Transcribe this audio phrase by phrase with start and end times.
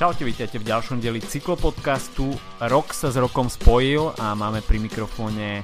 [0.00, 2.32] Čaute, vítajte v ďalšom dieli cyklopodcastu.
[2.56, 5.60] Rok sa s rokom spojil a máme pri mikrofóne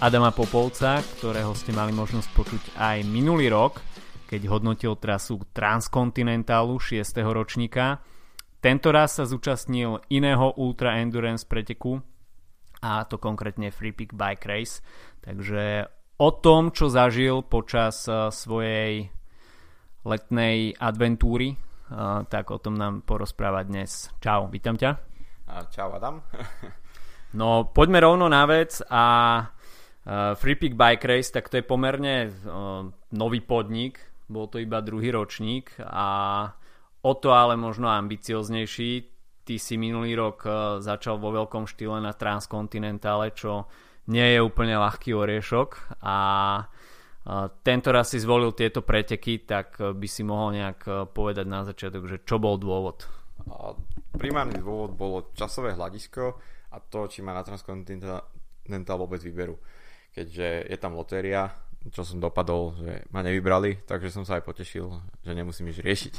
[0.00, 3.84] Adama Popovca, ktorého ste mali možnosť počuť aj minulý rok,
[4.24, 6.96] keď hodnotil trasu Transkontinentálu 6.
[7.28, 8.00] ročníka.
[8.64, 12.00] Tento raz sa zúčastnil iného Ultra Endurance preteku
[12.80, 14.80] a to konkrétne Free Peak Bike Race.
[15.20, 15.92] Takže
[16.24, 19.12] o tom, čo zažil počas eh, svojej
[20.08, 21.73] letnej adventúry
[22.28, 24.10] tak o tom nám porozpráva dnes.
[24.18, 24.98] Čau, vítam ťa.
[25.70, 26.24] Čau Adam.
[27.40, 29.04] no poďme rovno na vec a
[30.36, 32.28] Free Peak Bike Race, tak to je pomerne
[33.16, 33.96] nový podnik,
[34.28, 36.06] bol to iba druhý ročník a
[37.04, 39.10] o to ale možno ambicioznejší.
[39.44, 40.48] Ty si minulý rok
[40.80, 43.68] začal vo veľkom štýle na Transkontinentále, čo
[44.08, 46.16] nie je úplne ľahký oriešok a
[47.64, 51.64] tento raz si zvolil tieto preteky, tak e, by si mohol nejak e, povedať na
[51.64, 53.08] začiatok, že čo bol dôvod?
[54.12, 56.36] Primárny dôvod bolo časové hľadisko
[56.68, 59.56] a to, či ma na Transcontinental vôbec vyberú.
[60.12, 61.48] Keďže je tam lotéria,
[61.88, 64.92] čo som dopadol, že ma nevybrali, takže som sa aj potešil,
[65.24, 66.14] že nemusím nič riešiť.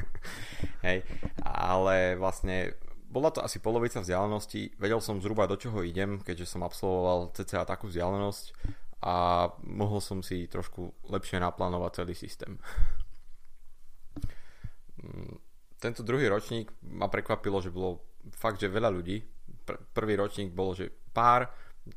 [0.86, 1.02] Hej.
[1.42, 2.78] Ale vlastne
[3.12, 7.68] bola to asi polovica vzdialenosti, vedel som zhruba do čoho idem, keďže som absolvoval cca
[7.68, 8.56] takú vzdialenosť
[9.02, 12.54] a mohol som si trošku lepšie naplánovať celý systém.
[15.02, 15.34] Mm,
[15.82, 17.98] tento druhý ročník ma prekvapilo, že bolo
[18.38, 19.18] fakt, že veľa ľudí.
[19.66, 21.50] Pr- prvý ročník bolo, že pár,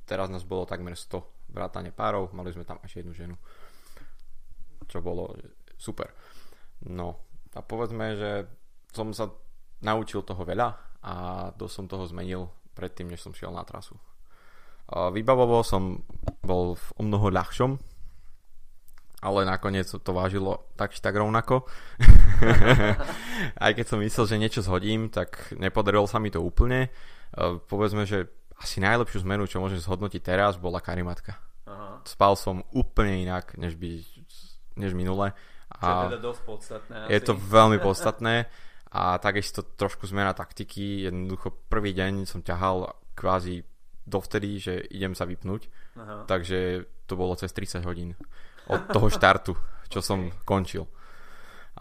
[0.09, 3.38] teraz nás bolo takmer 100 vrátane párov, mali sme tam až jednu ženu,
[4.90, 5.38] čo bolo
[5.78, 6.09] super.
[6.90, 7.22] No
[7.53, 8.31] a povedzme, že
[8.90, 9.30] som sa
[9.86, 10.69] naučil toho veľa
[11.06, 11.14] a
[11.53, 13.95] dosť som toho zmenil predtým, než som šiel na trasu.
[14.89, 16.05] Vybavovo som
[16.45, 17.72] bol v o mnoho ľahšom,
[19.25, 21.66] ale nakoniec to vážilo tak či tak rovnako.
[23.66, 26.94] Aj keď som myslel, že niečo zhodím, tak nepodarilo sa mi to úplne.
[27.66, 28.29] Povedzme, že
[28.62, 31.41] asi najlepšiu zmenu, čo môžem zhodnotiť teraz, bola karimatka.
[31.66, 32.06] Aha.
[32.06, 34.00] Spal som úplne inak, než, by,
[34.78, 35.34] než minule.
[35.73, 36.96] A čo je teda dosť podstatné.
[37.03, 37.12] Asi.
[37.12, 38.34] Je to veľmi podstatné
[39.02, 41.09] a takisto trošku zmena taktiky.
[41.09, 43.66] Jednoducho prvý deň som ťahal kvázi
[44.05, 45.67] dovtedy, že idem sa vypnúť.
[45.97, 46.29] Aha.
[46.29, 48.13] Takže to bolo cez 30 hodín
[48.69, 49.53] od toho štartu,
[49.89, 50.07] čo okay.
[50.07, 50.85] som končil.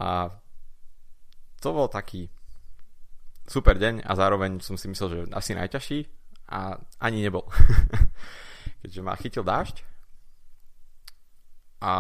[0.01, 0.29] A
[1.61, 2.29] to bol taký
[3.45, 5.99] super deň a zároveň som si myslel, že asi najťažší
[6.53, 7.45] a ani nebol.
[8.85, 9.81] Keďže ma chytil dážď
[11.85, 11.93] a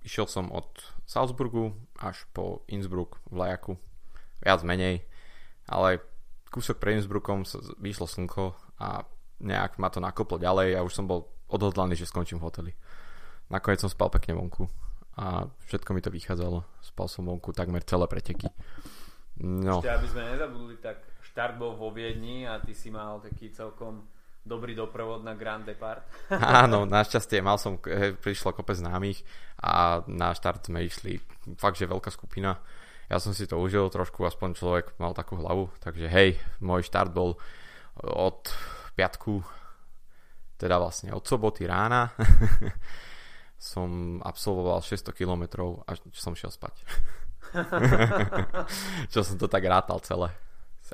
[0.00, 0.68] išiel som od
[1.04, 3.72] Salzburgu až po Innsbruck v Lajaku.
[4.40, 5.04] Viac menej,
[5.68, 6.00] ale
[6.52, 7.44] kúsok pre Innsbruckom
[7.80, 9.04] vyšlo slnko a
[9.40, 12.72] nejak ma to nakoplo ďalej a už som bol odhodlaný, že skončím v hoteli.
[13.52, 14.66] Nakoniec som spal pekne vonku
[15.16, 16.66] a všetko mi to vychádzalo.
[16.82, 18.50] Spal som vonku takmer celé preteky.
[19.40, 19.84] No.
[19.84, 24.08] Ešte aby sme nezabudli, tak štart bol vo Viedni a ty si mal taký celkom
[24.46, 26.06] dobrý doprovod na Grand Depart.
[26.30, 27.82] Áno, našťastie mal som,
[28.22, 29.26] prišlo kopec známych
[29.58, 31.18] a na štart sme išli
[31.58, 32.62] fakt, že veľká skupina.
[33.06, 37.10] Ja som si to užil trošku, aspoň človek mal takú hlavu, takže hej, môj štart
[37.14, 37.38] bol
[38.02, 38.50] od
[38.96, 39.44] piatku,
[40.56, 42.10] teda vlastne od soboty rána,
[43.60, 45.44] som absolvoval 600 km
[45.84, 46.80] a som šiel spať.
[49.12, 50.32] Čo som to tak rátal celé.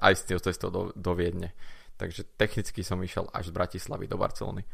[0.03, 1.55] Aj s tým cestou do, do Viedne.
[2.01, 4.67] Takže technicky som išiel až z Bratislavy do Barcelony.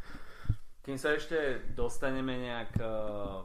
[0.81, 3.45] Kým sa ešte dostaneme nejak uh,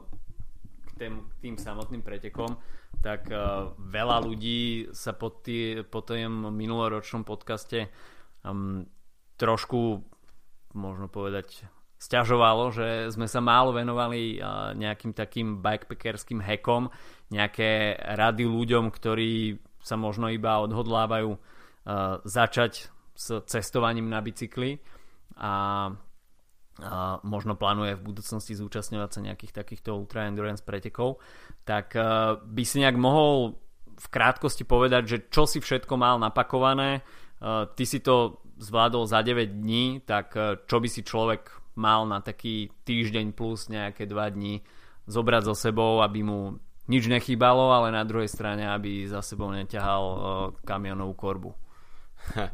[0.88, 2.56] k, tým, tým samotným pretekom,
[3.04, 7.92] tak uh, veľa ľudí sa po, tý, minuloročnom podcaste
[8.46, 8.88] um,
[9.34, 10.04] trošku,
[10.74, 11.66] možno povedať,
[11.98, 14.36] stiažovalo, že sme sa málo venovali
[14.76, 16.92] nejakým takým bikepackerským hekom,
[17.32, 21.36] nejaké rady ľuďom, ktorí sa možno iba odhodlávajú
[22.24, 24.80] začať s cestovaním na bicykli
[25.40, 25.88] a
[27.22, 31.22] možno plánuje v budúcnosti zúčastňovať sa nejakých takýchto ultra endurance pretekov,
[31.62, 31.94] tak
[32.42, 33.56] by si nejak mohol
[33.94, 37.06] v krátkosti povedať, že čo si všetko mal napakované.
[37.38, 42.22] Ty si to zvládol za 9 dní, tak e, čo by si človek mal na
[42.22, 44.62] taký týždeň plus nejaké 2 dní
[45.10, 50.04] zobrať so sebou, aby mu nič nechýbalo, ale na druhej strane, aby za sebou neťahal
[50.04, 50.20] uh,
[50.64, 51.50] kamionovú korbu.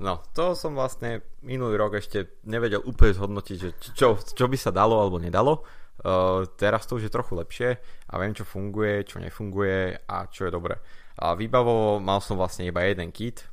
[0.00, 4.72] No, to som vlastne minulý rok ešte nevedel úplne zhodnotiť, že čo, čo by sa
[4.72, 5.60] dalo alebo nedalo.
[6.00, 7.76] Uh, teraz to už je trochu lepšie
[8.08, 10.80] a viem, čo funguje, čo nefunguje a čo je dobre.
[11.20, 13.44] A výbavovo mal som vlastne iba jeden kit,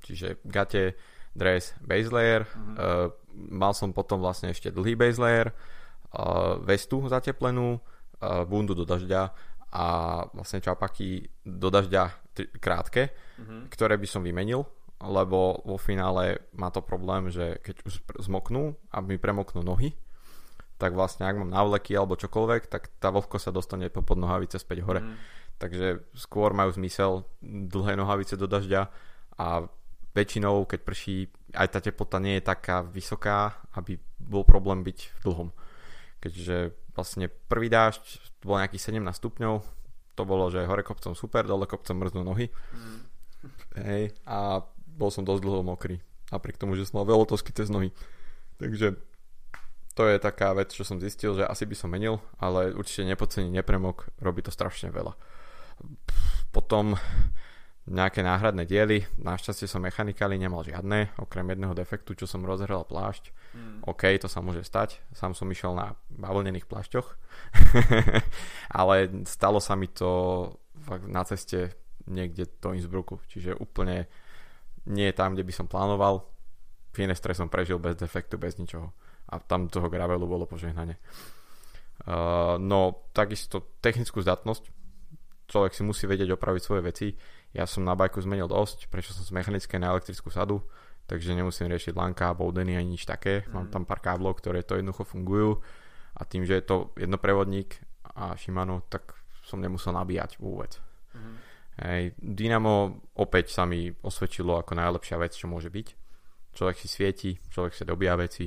[0.00, 0.96] čiže gate,
[1.34, 2.76] dres base layer, mm-hmm.
[2.76, 3.08] uh,
[3.50, 5.54] mal som potom vlastne ešte dlhý base layer,
[6.14, 9.30] uh, vestu zateplenú, uh, bundu do dažďa
[9.70, 9.86] a
[10.34, 12.02] vlastne čapaky do dažďa
[12.34, 13.70] t- krátke, mm-hmm.
[13.70, 14.66] ktoré by som vymenil,
[15.00, 17.94] lebo vo finále má to problém, že keď už
[18.26, 19.94] zmoknú a mi premoknú nohy,
[20.80, 24.80] tak vlastne ak mám návleky alebo čokoľvek, tak tá vlhko sa dostane pod nohavice späť
[24.80, 25.04] hore.
[25.04, 25.14] Mm.
[25.60, 28.88] Takže skôr majú zmysel dlhé nohavice do dažďa
[29.36, 29.68] a
[30.14, 31.16] väčšinou, keď prší,
[31.54, 35.48] aj tá teplota nie je taká vysoká, aby bol problém byť v dlhom.
[36.20, 38.02] Keďže vlastne prvý dážď
[38.44, 39.54] bol nejakých 17 stupňov,
[40.18, 42.50] to bolo, že hore kopcom super, dole kopcom mrznú nohy.
[42.50, 43.00] Mm.
[43.80, 46.02] Hej, a bol som dosť dlho mokrý.
[46.28, 47.94] Napriek tomu, že som mal veľotosky cez nohy.
[48.60, 49.00] Takže
[49.96, 53.48] to je taká vec, čo som zistil, že asi by som menil, ale určite nepodcení
[53.50, 55.16] nepremok, robí to strašne veľa.
[56.52, 57.00] Potom
[57.88, 59.08] nejaké náhradné diely.
[59.16, 63.32] Našťastie som mechanikáli nemal žiadne, okrem jedného defektu, čo som rozhrel plášť.
[63.56, 63.80] Mm.
[63.88, 65.00] OK, to sa môže stať.
[65.16, 67.08] Sám som išiel na bavlnených plášťoch.
[68.80, 70.52] Ale stalo sa mi to
[71.08, 71.72] na ceste
[72.04, 73.24] niekde do Innsbrucku.
[73.32, 74.06] Čiže úplne
[74.84, 76.28] nie tam, kde by som plánoval.
[76.92, 78.92] Finestre som prežil bez defektu, bez ničoho.
[79.30, 80.98] A tam toho gravelu bolo požehnanie.
[82.00, 84.80] Uh, no, takisto technickú zdatnosť
[85.50, 87.06] človek si musí vedieť opraviť svoje veci.
[87.50, 90.62] Ja som na bajku zmenil dosť, prečo som z mechanické na elektrickú sadu,
[91.10, 93.42] takže nemusím riešiť lanka, boudeny ani nič také.
[93.46, 93.50] Mm.
[93.50, 95.58] Mám tam pár káblov, ktoré to jednoducho fungujú
[96.14, 97.82] a tým, že je to jednoprevodník
[98.14, 100.78] a Shimano, tak som nemusel nabíjať vôbec.
[101.10, 101.34] Mm.
[101.80, 105.88] Hej, Dynamo opäť sa mi osvedčilo ako najlepšia vec, čo môže byť.
[106.54, 108.46] Človek si svieti, človek sa dobíja veci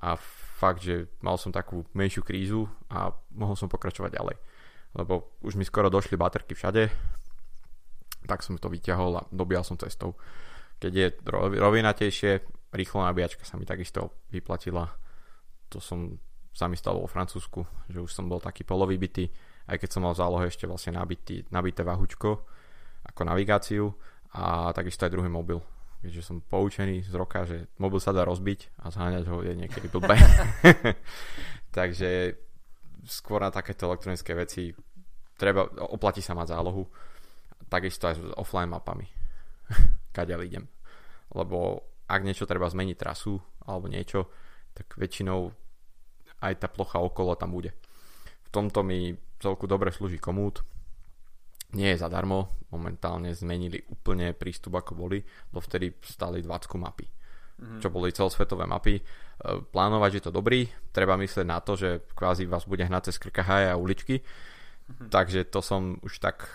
[0.00, 0.16] a
[0.56, 4.36] fakt, že mal som takú menšiu krízu a mohol som pokračovať ďalej
[4.94, 6.88] lebo už mi skoro došli baterky všade,
[8.26, 10.18] tak som to vyťahol a dobíjal som cestou.
[10.78, 11.06] Keď je
[11.58, 12.30] rovinatejšie,
[12.74, 14.88] rýchlo nabíjačka sa mi takisto vyplatila.
[15.74, 16.18] To som
[16.54, 19.30] sa mi stalo vo Francúzsku, že už som bol taký polovybitý,
[19.70, 22.30] aj keď som mal v zálohe ešte vlastne nabitý, nabité vahučko
[23.14, 23.94] ako navigáciu
[24.34, 25.62] a takisto aj druhý mobil.
[25.98, 29.86] Keďže som poučený z roka, že mobil sa dá rozbiť a zháňať ho je niekedy
[29.90, 30.14] blbé.
[31.78, 32.38] Takže
[33.06, 34.74] skôr na takéto elektronické veci
[35.38, 36.86] treba, oplatí sa mať zálohu.
[37.68, 39.06] Takisto aj s offline mapami.
[40.16, 40.64] Kaďal idem.
[41.32, 43.36] Lebo ak niečo treba zmeniť trasu
[43.68, 44.32] alebo niečo,
[44.72, 45.52] tak väčšinou
[46.40, 47.76] aj tá plocha okolo tam bude.
[48.44, 50.64] V tomto mi celku dobre slúži komút.
[51.76, 55.20] Nie je zadarmo, momentálne zmenili úplne prístup ako boli,
[55.52, 57.04] vtedy stali 20 mapy
[57.58, 57.80] mm-hmm.
[57.82, 58.98] čo boli celosvetové mapy.
[58.98, 59.02] E,
[59.60, 63.68] plánovať, že to dobrý, treba myslieť na to, že kvázi vás bude hnať cez krkahaje
[63.70, 65.10] a uličky, mm-hmm.
[65.10, 66.46] takže to som už tak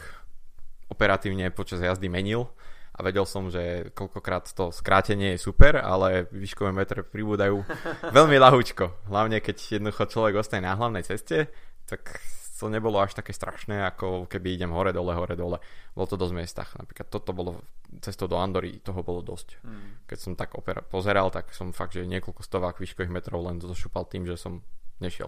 [0.94, 2.46] operatívne počas jazdy menil
[2.94, 7.66] a vedel som, že koľkokrát to skrátenie je super, ale výškové metre pribúdajú
[8.18, 9.10] veľmi ľahúčko.
[9.10, 11.50] Hlavne keď jednoducho človek ostane na hlavnej ceste,
[11.90, 12.22] tak
[12.64, 15.60] to nebolo až také strašné, ako keby idem hore, dole, hore, dole.
[15.92, 16.70] Bolo to dosť miestach.
[16.80, 17.60] Napríklad toto bolo
[18.00, 19.60] cestou do Andory, toho bolo dosť.
[19.68, 20.00] Hmm.
[20.08, 24.08] Keď som tak opera- pozeral, tak som fakt, že niekoľko stovák výškových metrov len zošupal
[24.08, 24.64] tým, že som
[25.04, 25.28] nešiel.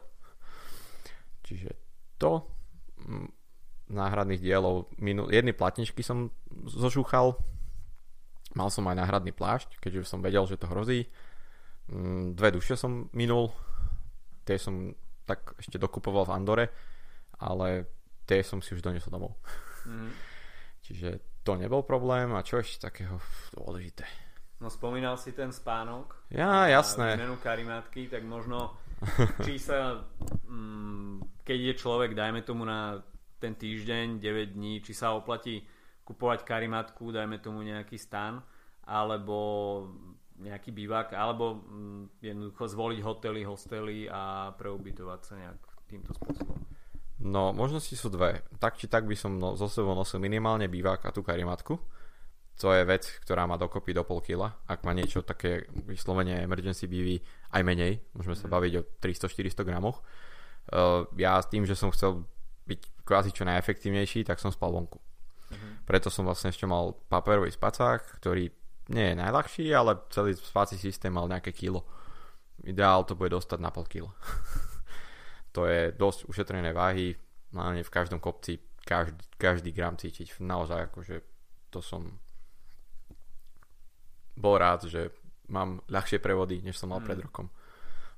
[1.43, 1.75] Čiže
[2.15, 2.47] to
[3.03, 3.27] mm,
[3.91, 6.33] náhradných dielov, minul, jedny platničky som
[6.65, 7.37] zošúchal,
[8.57, 11.05] mal som aj náhradný plášť, keďže som vedel, že to hrozí.
[11.91, 13.53] Mm, dve duše som minul,
[14.41, 14.93] tie som
[15.25, 16.65] tak ešte dokupoval v Andore
[17.39, 17.87] ale
[18.23, 19.35] tie som si už doniesol domov.
[19.87, 20.11] Mm.
[20.85, 23.17] Čiže to nebol problém a čo ešte takého
[23.53, 24.05] dôležité.
[24.61, 26.29] No spomínal si ten spánok.
[26.31, 27.19] Ja, jasné.
[27.19, 28.77] Menu karimátky, tak možno
[29.45, 30.07] či sa,
[30.47, 33.03] mm, keď je človek, dajme tomu na
[33.39, 35.63] ten týždeň, 9 dní, či sa oplatí
[36.05, 38.39] kupovať karimátku, dajme tomu nejaký stan,
[38.85, 39.37] alebo
[40.37, 46.59] nejaký bývak, alebo mm, jednoducho zvoliť hotely, hostely a preubytovať sa nejak týmto spôsobom.
[47.25, 48.43] No, možnosti sú dve.
[48.59, 51.79] Tak či tak by som no, so sebou nosil minimálne bývák a tú karimatku.
[52.63, 54.51] To je vec, ktorá má dokopy do pol kila.
[54.67, 57.19] Ak má niečo také vyslovene emergency BV
[57.51, 58.53] aj menej, môžeme sa mhm.
[58.53, 60.03] baviť o 300-400 gramoch.
[60.65, 62.25] Uh, ja s tým, že som chcel
[62.65, 64.97] byť kvázi čo najefektívnejší, tak som spal vonku.
[64.97, 65.71] Uh-huh.
[65.85, 68.49] Preto som vlastne ešte mal paperový spacák, ktorý
[68.89, 71.85] nie je najľahší, ale celý spací systém mal nejaké kilo.
[72.65, 74.13] Ideál to bude dostať na pol kilo.
[75.55, 77.13] to je dosť ušetrené váhy,
[77.53, 80.37] hlavne v každom kopci každý, každý gram cítiť.
[80.41, 81.15] Naozaj akože
[81.73, 82.21] to som
[84.37, 85.09] bol rád, že
[85.49, 87.07] mám ľahšie prevody, než som mal mm.
[87.09, 87.47] pred rokom.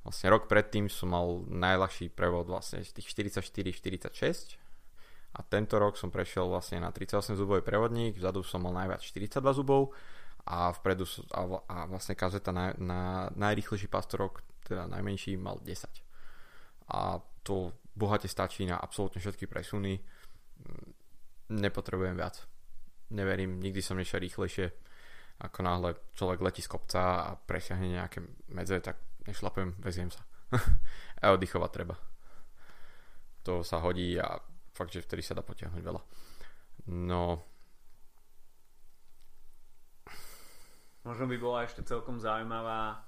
[0.04, 4.56] Vlastne rok predtým som mal najľahší prevod vlastne z tých 44-46
[5.36, 9.44] a tento rok som prešiel vlastne na 38 zubový prevodník, vzadu som mal najviac 42
[9.52, 9.92] zubov
[10.48, 11.04] a vpredu
[11.36, 16.08] a, vlastne kazeta na, na najrýchlejší pastorok, teda najmenší, mal 10
[16.88, 20.00] a to bohate stačí na absolútne všetky presuny.
[21.52, 22.44] Nepotrebujem viac.
[23.08, 24.68] neverím, nikdy som nešiel rýchlejšie.
[25.38, 28.20] Ako náhle človek letí z kopca a presiahne nejaké
[28.52, 30.24] medze, tak nešlapujem, veziem sa.
[31.24, 31.96] a oddychovať treba.
[33.44, 34.40] To sa hodí a
[34.72, 36.02] fakt, že vtedy sa dá potiahnuť veľa.
[36.88, 37.44] No,
[41.08, 43.00] Možno by bola ešte celkom zaujímavá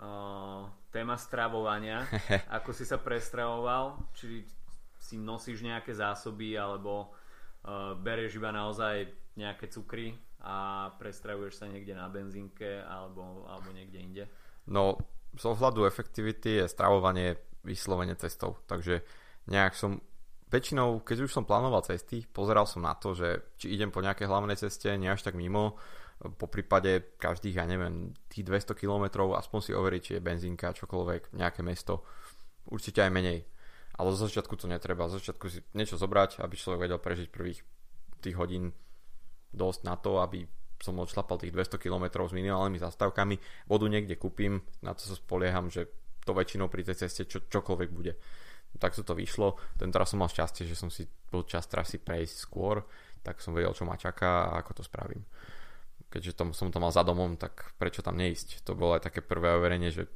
[0.00, 2.08] uh, téma stravovania.
[2.56, 4.00] Ako si sa prestravoval?
[4.16, 4.48] Či
[4.96, 9.04] si nosíš nejaké zásoby alebo uh, berieš iba naozaj
[9.36, 14.24] nejaké cukry a prestravuješ sa niekde na benzínke alebo, alebo niekde inde?
[14.64, 14.96] No,
[15.36, 18.58] z ohľadu efektivity je stravovanie vyslovene cestou.
[18.66, 19.04] Takže
[19.46, 20.00] nejak som
[20.50, 24.26] väčšinou, keď už som plánoval cesty, pozeral som na to, že či idem po nejakej
[24.26, 25.78] hlavnej ceste, nie až tak mimo,
[26.20, 31.32] po prípade každých, ja neviem, tých 200 km aspoň si overiť, či je benzínka, čokoľvek,
[31.32, 32.04] nejaké mesto,
[32.68, 33.40] určite aj menej.
[33.96, 37.64] Ale zo začiatku to netreba, zo začiatku si niečo zobrať, aby človek vedel prežiť prvých
[38.20, 38.76] tých hodín
[39.56, 40.44] dosť na to, aby
[40.80, 43.36] som odšlapal tých 200 km s minimálnymi zastávkami,
[43.68, 45.86] vodu niekde kúpim, na to sa spolieham, že
[46.24, 48.16] to väčšinou pri tej ceste čo, čokoľvek bude.
[48.80, 52.36] Tak to vyšlo, tento raz som mal šťastie, že som si bol čas trasy prejsť
[52.40, 52.80] skôr,
[53.20, 55.26] tak som vedel, čo ma čaká a ako to spravím
[56.10, 58.66] keďže tom, som to mal za domom, tak prečo tam neísť?
[58.66, 60.10] To bolo aj také prvé overenie, že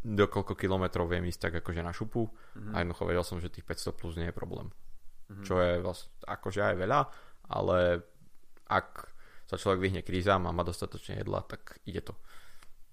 [0.00, 2.72] do koľko kilometrov viem ísť tak akože na šupu mm-hmm.
[2.72, 4.70] a jednoducho vedel som, že tých 500 plus nie je problém.
[4.70, 5.44] Mm-hmm.
[5.44, 7.00] Čo je vlastne akože aj veľa,
[7.52, 7.78] ale
[8.70, 9.09] ak
[9.50, 12.14] sa človek vyhne krízam a má dostatočne jedla, tak ide to.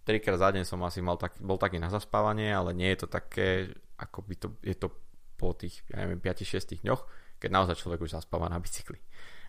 [0.01, 3.07] Trikrát za deň som asi mal tak, bol taký na zaspávanie, ale nie je to
[3.13, 4.89] také, ako by to, je to
[5.37, 7.05] po tých, ja neviem, 5-6 dňoch,
[7.37, 8.97] keď naozaj človek už zaspáva na bicykli.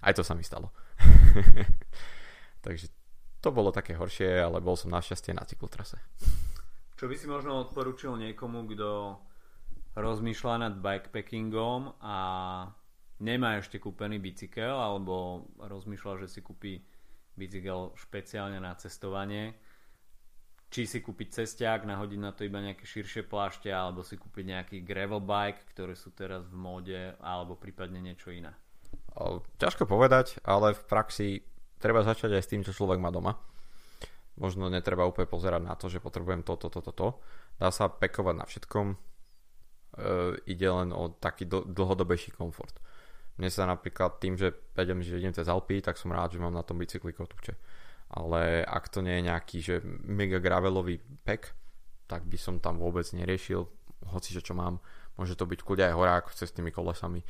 [0.04, 0.68] Aj to sa mi stalo.
[2.66, 2.92] Takže
[3.40, 5.96] to bolo také horšie, ale bol som našťastie na cyklotrase.
[6.98, 9.16] Čo by si možno odporučil niekomu, kto
[9.96, 12.16] rozmýšľa nad bikepackingom a
[13.22, 16.82] nemá ešte kúpený bicykel alebo rozmýšľa, že si kúpi
[17.38, 19.54] bicykel špeciálne na cestovanie
[20.68, 24.76] či si kúpiť cestiak, nahodiť na to iba nejaké širšie plášte alebo si kúpiť nejaký
[24.84, 28.52] gravel bike, ktoré sú teraz v móde alebo prípadne niečo iné.
[29.58, 31.28] Ťažko povedať, ale v praxi
[31.80, 33.40] treba začať aj s tým, čo človek má doma.
[34.38, 37.18] Možno netreba úplne pozerať na to, že potrebujem toto, toto, toto.
[37.58, 38.86] Dá sa pekovať na všetkom.
[38.94, 38.96] E,
[40.46, 42.78] ide len o taký dl- dlhodobejší komfort.
[43.38, 46.52] Mne sa napríklad tým, že vedem, že idem cez Alpy, tak som rád, že mám
[46.52, 47.54] na tom bicykli kotúče.
[48.18, 51.54] Ale ak to nie je nejaký že mega gravelový pek,
[52.10, 53.62] tak by som tam vôbec neriešil,
[54.10, 54.82] hoci že čo mám.
[55.14, 57.22] Môže to byť kľudia aj horák s tými kolesami.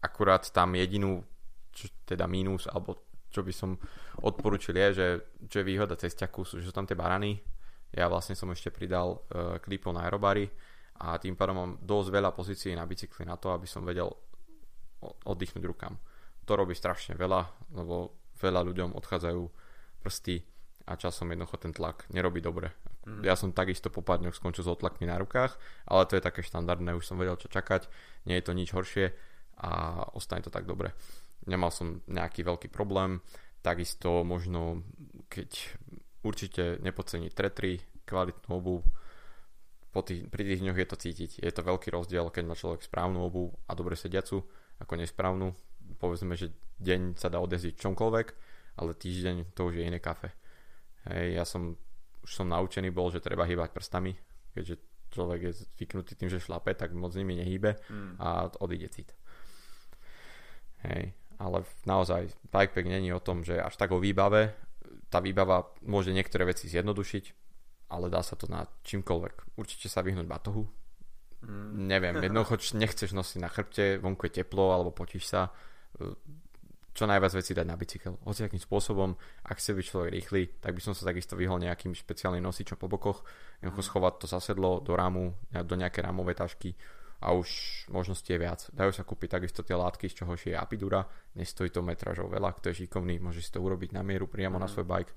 [0.00, 1.26] Akurát tam jedinú
[1.74, 3.76] čo, teda mínus, alebo čo by som
[4.24, 5.06] odporučil je, že
[5.50, 7.36] čo je výhoda cesťaku, sú, že sú tam tie barany.
[7.92, 10.48] Ja vlastne som ešte pridal uh, klipo na aerobary
[11.00, 14.08] a tým pádom mám dosť veľa pozícií na bicykli na to, aby som vedel
[15.02, 15.94] oddychnúť rukám.
[16.48, 19.42] To robí strašne veľa, lebo veľa ľuďom odchádzajú
[20.00, 20.42] prsty
[20.88, 22.72] a časom jednoducho ten tlak nerobí dobre.
[23.04, 23.22] Mm.
[23.26, 26.40] Ja som takisto po pár dňoch skončil s otlakmi na rukách, ale to je také
[26.40, 27.90] štandardné, už som vedel čo čakať,
[28.24, 29.12] nie je to nič horšie
[29.58, 30.94] a ostane to tak dobre
[31.48, 33.24] nemal som nejaký veľký problém.
[33.64, 34.84] Takisto možno,
[35.32, 35.50] keď
[36.22, 38.84] určite nepodceniť tretry, kvalitnú obu,
[39.88, 41.30] po tých, pri tých dňoch je to cítiť.
[41.40, 44.44] Je to veľký rozdiel, keď má človek správnu obu a dobre sediacu,
[44.78, 45.54] ako nesprávnu.
[45.98, 48.26] Povedzme, že deň sa dá odjazdiť čomkoľvek,
[48.78, 50.30] ale týždeň to už je iné kafe.
[51.08, 51.78] Hej, ja som
[52.26, 54.12] už som naučený bol, že treba hýbať prstami,
[54.52, 54.76] keďže
[55.08, 58.20] človek je zvyknutý tým, že šlape, tak moc nimi nehýbe mm.
[58.20, 59.16] a odíde cít.
[60.84, 64.58] Hej ale naozaj bikepack není o tom, že až tak o výbave.
[65.08, 67.24] Tá výbava môže niektoré veci zjednodušiť,
[67.94, 69.54] ale dá sa to na čímkoľvek.
[69.54, 70.66] Určite sa vyhnúť batohu.
[71.38, 71.86] Mm.
[71.86, 75.54] Neviem, jednoducho nechceš nosiť na chrbte, vonku je teplo alebo potíš sa.
[76.98, 78.18] Čo najviac veci dať na bicykel.
[78.26, 79.14] Hoci akým spôsobom,
[79.46, 82.90] ak chce byť človek rýchly, tak by som sa takisto vyhol nejakým špeciálnym nosičom po
[82.90, 83.22] bokoch.
[83.62, 83.88] Jednoducho mm.
[83.94, 86.74] schovať to zasedlo do rámu, do nejaké rámovej tašky
[87.18, 87.48] a už
[87.90, 88.66] možnosti je viac.
[88.70, 91.02] Dajú sa kúpiť takisto tie látky, z čoho je apidura,
[91.34, 94.62] nestojí to metražov veľa, kto je šikovný, môže si to urobiť na mieru priamo mm.
[94.62, 94.72] na mhm.
[94.74, 95.12] svoj bike.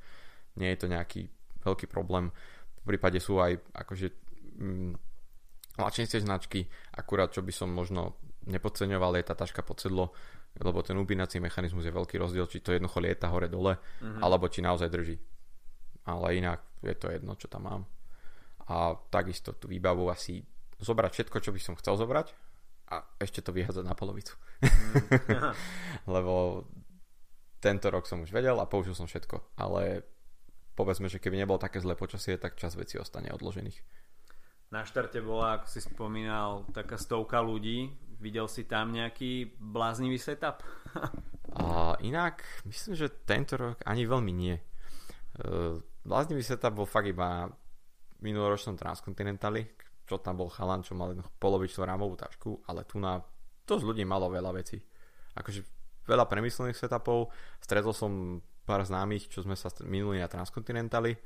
[0.58, 1.22] Nie je to nejaký
[1.62, 2.34] veľký problém.
[2.82, 4.08] V prípade sú aj akože
[4.58, 5.11] mm,
[5.80, 10.12] lačnejšie značky, akurát čo by som možno nepodceňoval je tá taška pod sedlo,
[10.60, 14.20] lebo ten upínací mechanizmus je veľký rozdiel, či to jednoducho lieta hore dole, mm-hmm.
[14.20, 15.16] alebo či naozaj drží.
[16.10, 17.82] Ale inak je to jedno, čo tam mám.
[18.68, 20.44] A takisto tú výbavu asi
[20.82, 22.34] zobrať všetko, čo by som chcel zobrať
[22.92, 24.36] a ešte to vyhádzať na polovicu.
[24.60, 25.54] Mm.
[26.14, 26.66] Lebo
[27.62, 30.04] tento rok som už vedel a použil som všetko, ale
[30.76, 33.78] povedzme, že keby nebolo také zlé počasie, tak čas veci ostane odložených.
[34.72, 40.62] Na štarte bola, ako si spomínal, taká stovka ľudí Videl si tam nejaký bláznivý setup?
[41.58, 44.56] A inak, myslím, že tento rok ani veľmi nie.
[44.56, 44.64] E,
[46.06, 47.50] bláznivý setup bol fakt iba
[48.22, 49.66] minuloročnom Transcontinentali,
[50.06, 53.20] čo tam bol chalan, čo mal polovičnú rámovú tašku, ale tu na
[53.66, 54.78] dosť ľudí malo veľa vecí.
[55.34, 55.66] Akože
[56.06, 58.12] veľa premyslených setupov, stretol som
[58.64, 61.18] pár známych, čo sme sa minuli na Transcontinentali,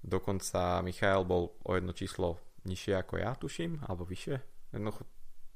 [0.00, 4.36] dokonca Michael bol o jedno číslo nižšie ako ja, tuším, alebo vyššie.
[4.74, 5.04] Jednoducho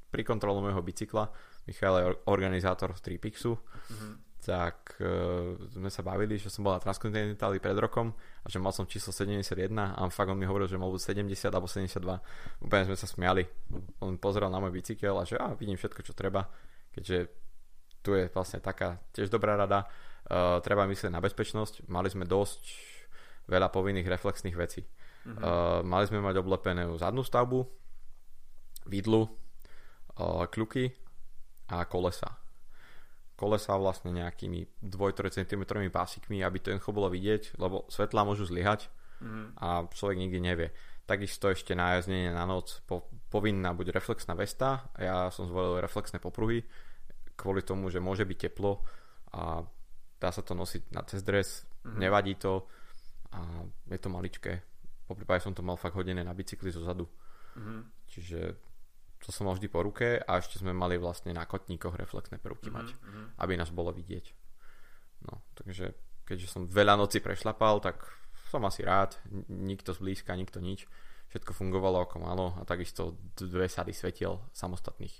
[0.08, 1.28] pri kontrolu môjho bicykla,
[1.68, 4.12] Michal je organizátor Tripixu, mm-hmm.
[4.40, 8.72] tak uh, sme sa bavili, že som bol na Transcontinentali pred rokom a že mal
[8.72, 12.00] som číslo 71 a on fakt on mi hovoril, že mal 70 alebo 72.
[12.64, 13.44] Úplne sme sa smiali.
[14.00, 16.48] On pozeral na môj bicykel a že a vidím všetko, čo treba,
[16.96, 17.28] keďže
[18.00, 19.84] tu je vlastne taká tiež dobrá rada.
[20.28, 21.84] Uh, treba myslieť na bezpečnosť.
[21.88, 22.64] Mali sme dosť
[23.48, 24.88] veľa povinných reflexných vecí.
[25.26, 25.42] Mm-hmm.
[25.42, 27.66] Uh, mali sme mať oblepenú zadnú stavbu,
[28.88, 29.28] vidlu,
[30.50, 30.90] kľuky
[31.70, 32.34] a kolesa.
[33.38, 35.62] Kolesa vlastne nejakými 2-3 cm
[35.94, 38.90] pásikmi, aby to jednoducho bolo vidieť, lebo svetlá môžu zlyhať
[39.22, 39.62] mm.
[39.62, 40.68] a človek nikdy nevie.
[41.06, 46.18] Takisto ešte na jazdenie na noc po, povinná buď reflexná vesta, ja som zvolil reflexné
[46.18, 46.66] popruhy,
[47.38, 48.82] kvôli tomu, že môže byť teplo
[49.30, 49.62] a
[50.18, 51.94] dá sa to nosiť na cez dres, mm.
[51.94, 52.66] nevadí to
[53.30, 53.38] a
[53.87, 54.52] je to maličké.
[55.08, 57.08] Po som to mal fakt hodené na bicykli zo zadu.
[57.56, 57.88] Mm.
[58.12, 58.60] Čiže
[59.24, 62.70] to som mal vždy po ruke a ešte sme mali vlastne na kotníkoch reflexné prvky
[62.70, 62.86] mm-hmm.
[62.86, 63.22] mať, mhm.
[63.42, 64.30] aby nás bolo vidieť.
[65.26, 68.06] No, takže keďže som veľa noci prešlapal, tak
[68.48, 69.18] som asi rád,
[69.50, 70.86] nikto zblízka, nikto nič.
[71.28, 75.12] Všetko fungovalo ako malo a takisto dve sady svetiel samostatných.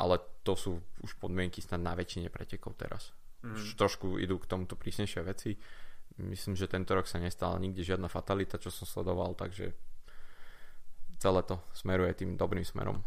[0.00, 3.12] Ale to sú už podmienky snad na väčšine pretekov teraz.
[3.44, 3.58] Mm.
[3.58, 5.52] Už trošku idú k tomuto prísnejšie veci.
[6.20, 9.72] Myslím, že tento rok sa nestala nikde žiadna fatalita, čo som sledoval, takže
[11.22, 13.00] celé to smeruje tým dobrým smerom.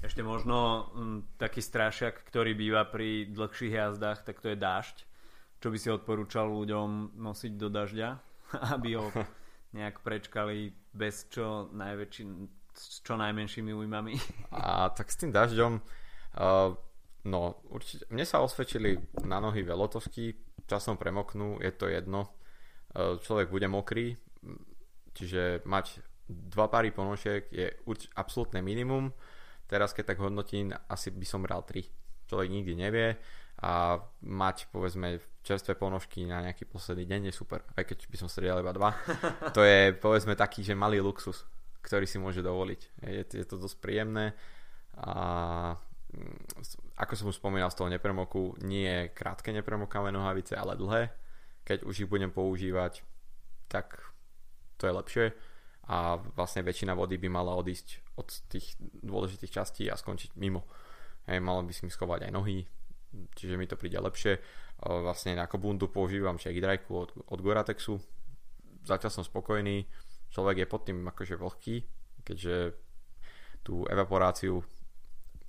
[0.00, 4.96] Ešte možno m, taký strašiak, ktorý býva pri dlhších jazdách, tak to je dážď.
[5.60, 8.08] Čo by si odporúčal ľuďom nosiť do dažďa,
[8.74, 9.12] aby ho
[9.76, 12.24] nejak prečkali bez čo, najväčší,
[12.72, 14.16] s čo najmenšími újmami?
[14.56, 16.72] A tak s tým dažďom, uh,
[17.28, 18.96] no určite, mne sa osvedčili
[19.28, 20.32] na nohy velotovky,
[20.70, 22.30] časom premoknú, je to jedno,
[22.94, 24.14] uh, človek bude mokrý,
[25.10, 25.98] čiže mať
[26.30, 29.10] dva páry ponožiek je urč- absolútne minimum.
[29.66, 31.86] Teraz keď tak hodnotím, asi by som bral tri.
[32.30, 33.18] Človek nikdy nevie
[33.60, 37.66] a mať povedzme čerstvé ponožky na nejaký posledný deň je super.
[37.74, 38.90] Aj keď by som strieľal iba dva.
[39.56, 41.44] To je povedzme taký, že malý luxus,
[41.82, 42.80] ktorý si môže dovoliť.
[43.04, 44.32] Je, je to dosť príjemné
[44.96, 45.74] a
[46.98, 51.10] ako som už spomínal z toho nepremoku, nie krátke nepremokavé nohavice, ale dlhé.
[51.62, 53.06] Keď už ich budem používať,
[53.70, 54.00] tak
[54.80, 55.26] to je lepšie
[55.90, 60.62] a vlastne väčšina vody by mala odísť od tých dôležitých častí a skončiť mimo.
[61.26, 62.62] Hej, malo by si mi schovať aj nohy,
[63.34, 64.38] čiže mi to príde lepšie.
[64.80, 67.98] Vlastne ako bundu používam shake dryku od, od Goratexu.
[68.86, 69.82] Zatiaľ som spokojný,
[70.30, 71.76] človek je pod tým akože vlhký,
[72.22, 72.78] keďže
[73.66, 74.62] tú evaporáciu,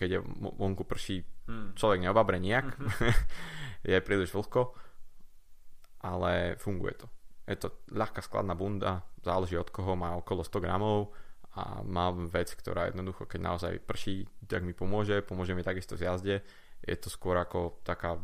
[0.01, 0.19] keď je
[0.57, 1.77] vonku prší, hmm.
[1.77, 3.13] človek neobabre nejak, mm-hmm.
[3.93, 4.73] je príliš vlhko,
[6.01, 7.07] ale funguje to.
[7.45, 11.13] Je to ľahká skladná bunda, záleží od koho, má okolo 100 gramov
[11.53, 16.09] a mám vec, ktorá jednoducho, keď naozaj prší, tak mi pomôže, pomôže mi takisto z
[16.09, 16.35] jazde.
[16.81, 18.17] Je to skôr ako taká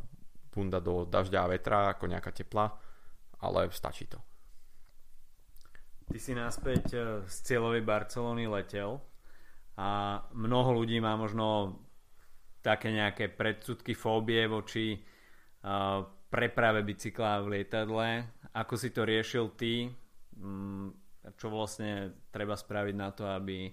[0.49, 2.73] bunda do dažďa a vetra, ako nejaká tepla,
[3.37, 4.17] ale stačí to.
[6.07, 9.03] Ty si naspäť e, z cieľovej Barcelony letel
[9.77, 11.77] a mnoho ľudí má možno
[12.65, 18.07] také nejaké predsudky, fóbie voči uh, preprave bicykla v lietadle.
[18.57, 19.87] Ako si to riešil ty?
[20.37, 20.91] Mm,
[21.37, 23.69] čo vlastne treba spraviť na to, aby,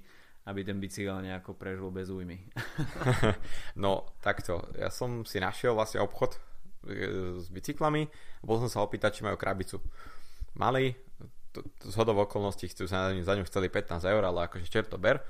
[0.51, 2.43] aby ten bicykel nejako prežil bez újmy.
[3.83, 6.39] no takto, ja som si našiel vlastne obchod e,
[7.39, 9.79] s bicyklami a bol som sa opýtať, či majú krabicu.
[10.59, 10.95] Mali,
[11.87, 15.23] z hodov okolností chcú za, za ňu chceli 15 eur, ale akože čert to ber,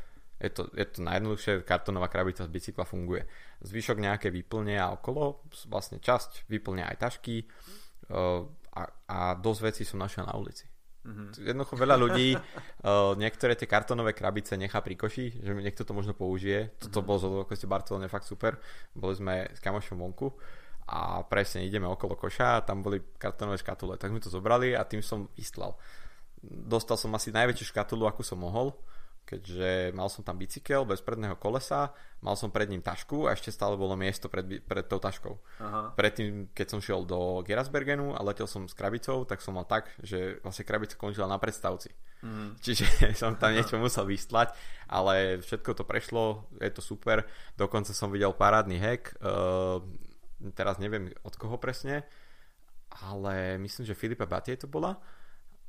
[0.45, 3.25] je to, je to najjednoduchšie, kartonová krabica z bicykla funguje.
[3.65, 5.41] Zvyšok nejaké vyplne a okolo,
[5.73, 7.49] vlastne časť vyplňa aj tašky
[8.13, 8.45] uh,
[8.77, 10.69] a, a dosť vecí som našiel na ulici.
[11.05, 11.29] Mm-hmm.
[11.53, 16.17] Jednoducho veľa ľudí uh, niektoré tie kartonové krabice nechá pri koši, že niekto to možno
[16.17, 16.81] použije.
[16.81, 17.09] Toto mm-hmm.
[17.09, 18.57] bolo z okolnosti Barcelone fakt super.
[18.97, 20.33] Boli sme s kamošom vonku
[20.89, 24.01] a presne ideme okolo koša a tam boli kartonové škatule.
[24.01, 25.77] Tak sme to zobrali a tým som vyslal.
[26.45, 28.73] Dostal som asi najväčšiu škatulu, akú som mohol.
[29.35, 31.91] Keďže mal som tam bicykel bez predného kolesa,
[32.23, 35.35] mal som pred ním tašku a ešte stále bolo miesto pred, pred tou taškou.
[35.59, 35.91] Aha.
[35.99, 39.91] Predtým, keď som šiel do Gerasbergenu a letel som s krabicou, tak som mal tak,
[40.07, 41.91] že vlastne krabica končila na predstavci.
[42.23, 42.55] Mm.
[42.65, 44.55] Čiže som tam niečo musel vystlať,
[44.87, 47.27] ale všetko to prešlo, je to super.
[47.59, 49.83] Dokonca som videl parádny hack, uh,
[50.55, 52.07] teraz neviem od koho presne,
[53.03, 54.95] ale myslím, že Filipa Batie to bola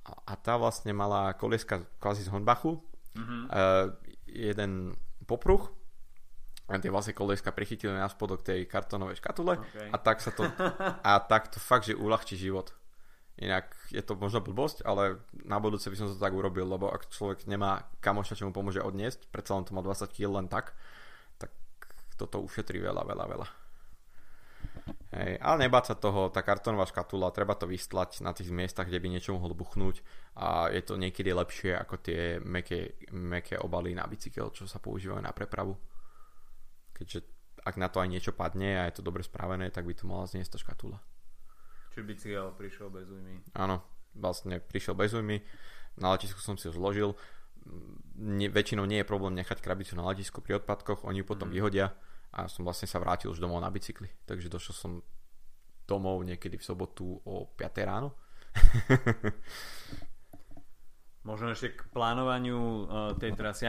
[0.06, 2.78] a tá vlastne mala kolieska kvázi z Honbachu,
[3.16, 3.42] mm-hmm.
[3.50, 3.96] uh,
[4.30, 4.94] jeden
[5.26, 5.72] popruh
[6.66, 9.90] a tie vlastne kolieska prichytili na spodok tej kartónovej škatule okay.
[9.94, 10.50] a tak sa to
[11.10, 12.74] a tak to fakt, že uľahčí život.
[13.36, 17.12] Inak je to možno blbosť, ale na budúce by som to tak urobil, lebo ak
[17.12, 20.72] človek nemá kamoša, čo mu pomôže odniesť, predsa len to má 20 kg len tak,
[21.36, 21.52] tak
[22.16, 23.48] toto ušetrí veľa, veľa, veľa.
[24.86, 29.02] Hej, ale nebáť sa toho, tá kartónová škatula, treba to vystlať na tých miestach, kde
[29.02, 30.06] by niečo mohlo buchnúť
[30.38, 35.24] a je to niekedy lepšie ako tie meké, meké obaly na bicykel, čo sa používajú
[35.26, 35.74] na prepravu.
[36.94, 37.26] Keďže
[37.66, 40.30] ak na to aj niečo padne a je to dobre spravené, tak by to mala
[40.30, 41.02] zniesť tá škatula.
[41.98, 43.42] Čiže bicykel prišiel bez újmy.
[43.58, 43.82] Áno,
[44.14, 45.42] vlastne prišiel bez újmy,
[45.98, 47.18] na letisku som si ho zložil,
[48.22, 51.56] nie, väčšinou nie je problém nechať krabicu na letisku pri odpadkoch, oni ju potom mm.
[51.56, 51.98] vyhodia
[52.36, 54.12] a som vlastne sa vrátil už domov na bicykli.
[54.28, 54.92] Takže došiel som
[55.88, 58.12] domov niekedy v sobotu o 5 ráno.
[61.28, 63.66] Možno ešte k plánovaniu uh, tej trasy,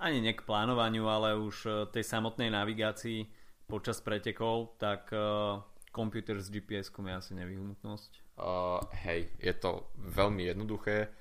[0.00, 3.28] ani nie k plánovaniu, ale už uh, tej samotnej navigácii
[3.68, 5.60] počas pretekov, tak uh,
[5.92, 8.38] počítač s GPS-kom je asi nevyhnutnosť.
[8.40, 11.12] Uh, hej, je to veľmi jednoduché.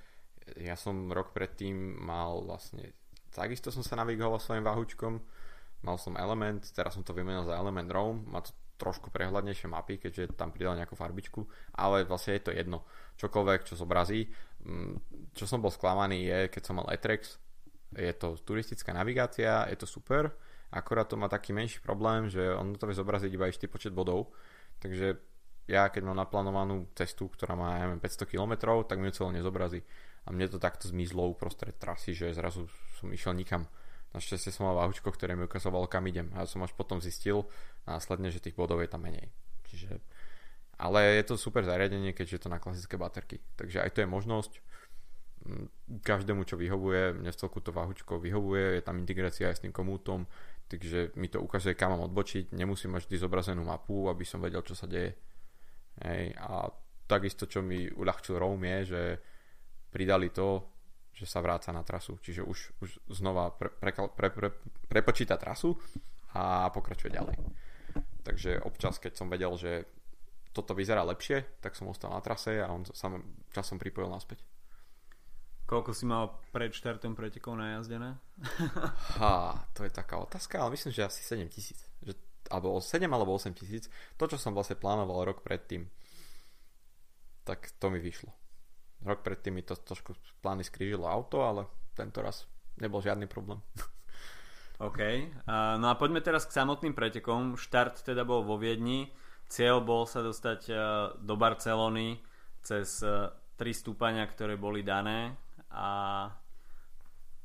[0.56, 2.96] Ja som rok predtým mal vlastne,
[3.34, 5.20] takisto som sa navigoval svojim váhučkom,
[5.84, 10.00] mal som Element, teraz som to vymenil za Element Roam, má to trošku prehľadnejšie mapy,
[10.00, 11.44] keďže tam pridal nejakú farbičku,
[11.76, 12.88] ale vlastne je to jedno.
[13.20, 14.32] Čokoľvek, čo zobrazí.
[14.64, 14.96] Mm,
[15.36, 17.36] čo som bol sklamaný je, keď som mal Etrex,
[17.92, 20.32] je to turistická navigácia, je to super,
[20.72, 24.32] akorát to má taký menší problém, že on to vie zobraziť iba istý počet bodov,
[24.80, 25.18] takže
[25.70, 28.54] ja keď mám naplánovanú cestu, ktorá má ja neviem, 500 km,
[28.90, 29.86] tak mi to celé nezobrazí.
[30.26, 32.66] A mne to takto zmizlo uprostred trasy, že zrazu
[32.98, 33.70] som išiel nikam.
[34.10, 36.34] Našťastie som mal váhučko, ktoré mi ukazovalo, kam idem.
[36.34, 37.46] A ja som až potom zistil
[37.86, 39.30] následne, že tých bodov je tam menej.
[39.70, 40.02] Čiže...
[40.80, 43.44] Ale je to super zariadenie, keďže je to na klasické baterky.
[43.60, 44.54] Takže aj to je možnosť.
[45.44, 45.68] Mm,
[46.02, 50.24] každému, čo vyhovuje, mne celku to váhučko vyhovuje, je tam integrácia aj s tým komútom,
[50.72, 52.56] takže mi to ukazuje, kam mám odbočiť.
[52.56, 55.20] Nemusím mať vždy zobrazenú mapu, aby som vedel, čo sa deje.
[56.00, 56.32] Hej.
[56.40, 56.72] A
[57.12, 59.02] takisto, čo mi uľahčil Roam je, že
[59.92, 60.64] pridali to,
[61.20, 62.16] že sa vráca na trasu.
[62.24, 64.50] Čiže už, už znova pre, pre, pre, pre,
[64.88, 65.76] prepočíta trasu
[66.32, 67.36] a pokračuje ďalej.
[68.24, 69.84] Takže občas, keď som vedel, že
[70.56, 73.12] toto vyzerá lepšie, tak som ostal na trase a on sa
[73.52, 74.40] časom pripojil naspäť.
[75.70, 78.18] Koľko si mal pred štartom pretekov najazdené?
[79.22, 81.86] ha, to je taká otázka, ale myslím, že asi 7 tisíc.
[82.50, 83.86] Alebo 7 alebo 8 tisíc.
[84.18, 85.86] To, čo som vlastne plánoval rok predtým,
[87.46, 88.34] tak to mi vyšlo.
[89.00, 92.44] Rok predtým mi to trošku plány skrížilo auto, ale tento raz
[92.80, 93.64] nebol žiadny problém.
[94.80, 95.00] OK.
[95.80, 97.60] no a poďme teraz k samotným pretekom.
[97.60, 99.12] Štart teda bol vo Viedni.
[99.52, 100.74] Cieľ bol sa dostať e,
[101.26, 102.22] do Barcelony
[102.62, 105.34] cez e, tri stúpania, ktoré boli dané
[105.74, 106.30] a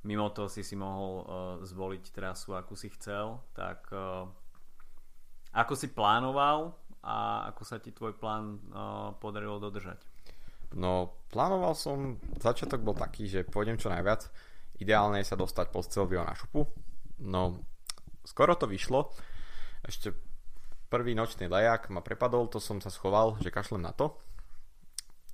[0.04, 1.24] mimo toho si si mohol e,
[1.64, 3.40] zvoliť trasu, akú si chcel.
[3.56, 3.88] Tak
[5.54, 8.60] ako si plánoval a ako sa ti tvoj plán
[9.18, 10.13] podarilo dodržať?
[10.72, 14.32] No, plánoval som, začiatok bol taký, že pôjdem čo najviac.
[14.80, 16.66] Ideálne je sa dostať pod Stelvio na šupu.
[17.20, 17.60] No,
[18.24, 19.12] skoro to vyšlo.
[19.84, 20.16] Ešte
[20.88, 24.16] prvý nočný lejak ma prepadol, to som sa schoval, že kašlem na to.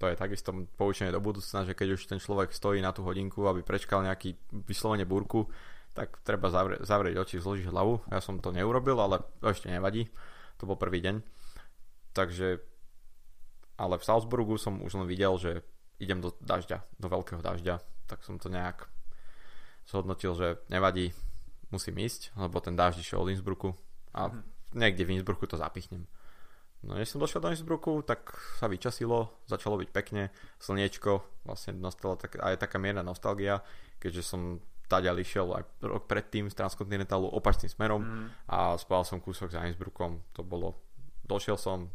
[0.01, 0.49] To je takisto
[0.81, 4.33] poučenie do budúcna, že keď už ten človek stojí na tú hodinku, aby prečkal nejaký
[4.64, 5.45] vyslovene búrku,
[5.93, 8.09] tak treba zavrie, zavrieť oči, zložiť hlavu.
[8.09, 10.09] Ja som to neurobil, ale ešte nevadí.
[10.57, 11.21] To bol prvý deň.
[12.16, 12.69] Takže
[13.81, 15.64] ale v Salzburgu som už len videl, že
[15.97, 18.93] idem do dažďa, do veľkého dažďa, tak som to nejak
[19.88, 21.16] zhodnotil, že nevadí,
[21.73, 23.73] musím ísť, lebo ten dážď išiel od Innsbrucku
[24.12, 24.77] a mm-hmm.
[24.77, 26.05] niekde v Innsbrucku to zapichnem.
[26.81, 32.16] No než som došiel do Innsbrucku, tak sa vyčasilo, začalo byť pekne, slniečko, vlastne nastala
[32.16, 33.64] tak, aj taká mierna nostalgia,
[34.01, 38.51] keďže som taďal išiel aj rok predtým z Transkontinentálu opačným smerom mm.
[38.51, 40.75] a spal som kúsok za Innsbruckom, to bolo,
[41.23, 41.93] došiel som,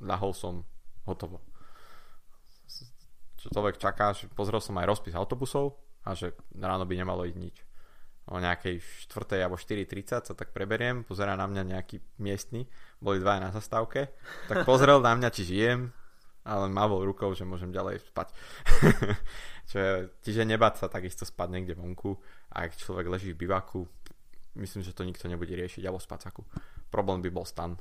[0.00, 0.64] nahol som,
[1.08, 1.40] hotovo.
[3.38, 7.56] Človek čaká, že pozrel som aj rozpis autobusov a že ráno by nemalo ísť nič.
[8.28, 9.40] O nejakej 4.
[9.40, 12.68] alebo 4.30 sa tak preberiem, pozerá na mňa nejaký miestny,
[13.00, 14.12] boli dva na zastávke,
[14.52, 15.96] tak pozrel na mňa, či žijem,
[16.48, 18.32] a len mávol rukou, že môžem ďalej spať.
[19.70, 19.92] Čo je,
[20.24, 22.16] čiže nebáť sa takisto spať niekde vonku
[22.56, 23.84] a ak človek leží v bivaku,
[24.56, 26.42] myslím, že to nikto nebude riešiť alebo v spacáku.
[26.88, 27.76] Problém by bol stan.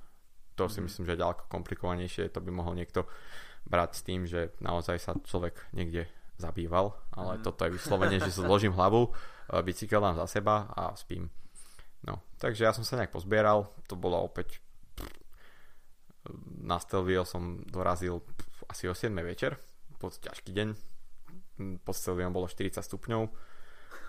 [0.58, 0.86] To si mm.
[0.90, 2.34] myslím, že je ďaleko komplikovanejšie.
[2.34, 3.06] To by mohol niekto
[3.68, 7.44] brať s tým, že naozaj sa človek niekde zabýval, ale mm.
[7.46, 9.12] toto je vyslovene, že zložím hlavu, e,
[9.66, 11.30] bicykel dám za seba a spím.
[12.06, 14.62] No, takže ja som sa nejak pozbieral, to bolo opäť
[16.62, 18.20] na Stelvio som dorazil
[18.68, 19.56] asi o 7 večer,
[19.98, 20.70] pod ťažký deň,
[21.82, 23.22] pod Stelviom bolo 40 stupňov.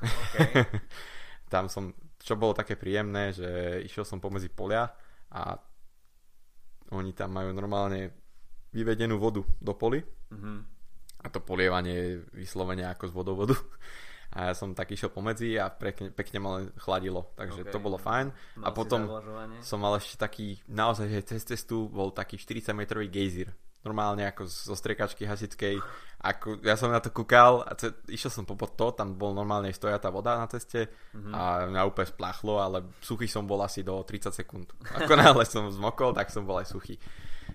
[0.03, 0.67] Okay.
[1.53, 4.85] Tam som, čo bolo také príjemné, že išiel som pomedzi polia
[5.33, 5.57] a
[6.92, 8.12] oni tam majú normálne
[8.72, 10.59] vyvedenú vodu do poli mm-hmm.
[11.24, 13.57] a to polievanie je vyslovene ako z vodovodu
[14.37, 17.72] a ja som tak išiel pomedzi a pekne, pekne ma len chladilo, takže okay.
[17.72, 18.29] to bolo fajn.
[18.61, 19.09] Mal a potom
[19.64, 23.48] som mal ešte taký, naozaj, že cez cestu bol taký 40 metrový gejzír.
[23.87, 25.79] Normálne ako zo striekačky hasičkej.
[26.19, 29.71] Ako, ja som na to kúkal a ce, išiel som popod to, tam bol normálne
[29.71, 31.31] stojatá voda na ceste mm-hmm.
[31.31, 34.67] a mňa úplne spláchlo, ale suchý som bol asi do 30 sekúnd.
[34.99, 36.99] Ako náhle som zmokol, tak som bol aj suchý.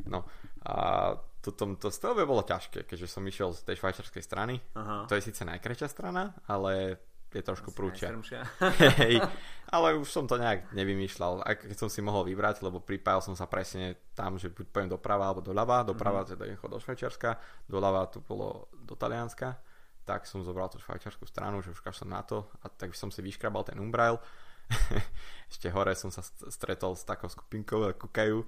[0.08, 0.24] No
[0.64, 1.12] a
[1.44, 4.64] to, to, to stelbe bolo ťažké, keďže som išiel z tej švajčarskej strany.
[4.80, 5.04] Aha.
[5.12, 7.04] To je síce najkrajšia strana, ale
[7.40, 8.12] je trošku prúčia.
[9.02, 9.22] Hej,
[9.70, 11.42] ale už som to nejak nevymýšľal.
[11.42, 14.90] Aj keď som si mohol vybrať, lebo pripájal som sa presne tam, že buď pojem
[14.94, 15.88] doprava alebo doľava.
[15.88, 16.32] Doprava mm-hmm.
[16.38, 17.30] teda je do Švajčiarska,
[17.66, 19.58] doľava tu bolo do Talianska.
[20.04, 23.24] Tak som zobral tú švajčiarskú stranu, že už som na to a tak som si
[23.24, 24.20] vyškrabal ten umbrail.
[25.52, 26.20] Ešte hore som sa
[26.52, 28.44] stretol s takou skupinkou a kúkajú,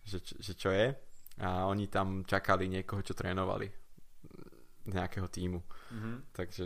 [0.00, 0.96] že, že čo je
[1.42, 3.66] a oni tam čakali niekoho, čo trénovali
[4.86, 5.58] z nejakého týmu.
[5.60, 6.16] Mm-hmm.
[6.30, 6.64] Takže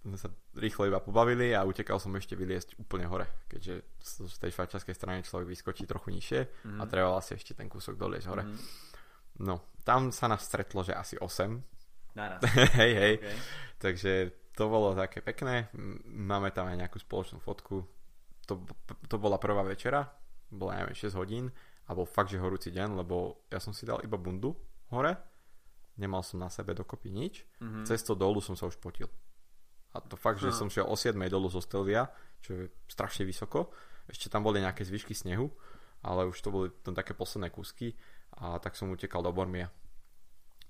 [0.00, 4.50] sme sa rýchlo iba pobavili a utekal som ešte vyliesť úplne hore, keďže z tej
[4.56, 6.80] švajčiarskej strany človek vyskočí trochu nižšie mm-hmm.
[6.80, 8.44] a treba vlastne ešte ten kúsok doliesť hore.
[8.48, 9.44] Mm-hmm.
[9.44, 12.16] No, tam sa nás stretlo, že asi 8.
[12.16, 12.40] Naraz.
[12.80, 13.14] hej, hej.
[13.20, 13.36] Okay.
[13.76, 14.12] Takže
[14.56, 15.68] to bolo také pekné.
[16.08, 17.84] Máme tam aj nejakú spoločnú fotku.
[18.48, 18.54] To,
[19.08, 20.04] to bola prvá večera,
[20.48, 21.52] bola neviem 6 hodín
[21.86, 24.56] a bol fakt, že horúci deň, lebo ja som si dal iba bundu
[24.90, 25.14] hore,
[26.00, 27.84] nemal som na sebe dokopy nič, mm-hmm.
[27.86, 29.06] cez to dolu som sa už potil.
[29.90, 32.06] A to fakt, že som šiel o 7 dolu zo Stelvia,
[32.40, 33.74] čo je strašne vysoko,
[34.06, 35.50] ešte tam boli nejaké zvyšky snehu,
[36.02, 37.94] ale už to boli tam také posledné kúsky
[38.38, 39.70] a tak som utekal do Bormia.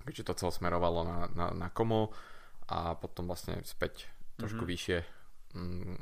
[0.01, 2.09] Keďže to celé smerovalo na, na, na Komo
[2.69, 4.73] a potom vlastne späť trošku mm-hmm.
[4.73, 4.97] vyššie
[5.53, 5.97] mm,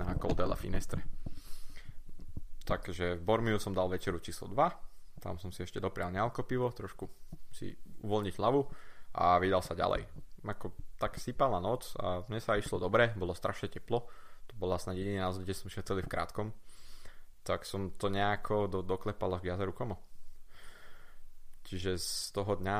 [0.00, 1.04] na Col de la Finestre.
[2.64, 6.72] Takže v Bormiu som dal večeru číslo 2, tam som si ešte doprial nealko pivo,
[6.72, 7.04] trošku
[7.52, 7.72] si
[8.04, 8.60] uvoľniť hlavu
[9.20, 10.04] a vydal sa ďalej.
[10.44, 14.06] Ako tak sypala noc a mne sa išlo dobre, bolo strašne teplo,
[14.46, 16.48] to bola snad jediná noc, kde som šiel celý v krátkom,
[17.44, 20.00] tak som to nejako do, doklepal k jazeru Komo.
[21.64, 22.78] Čiže z toho dňa,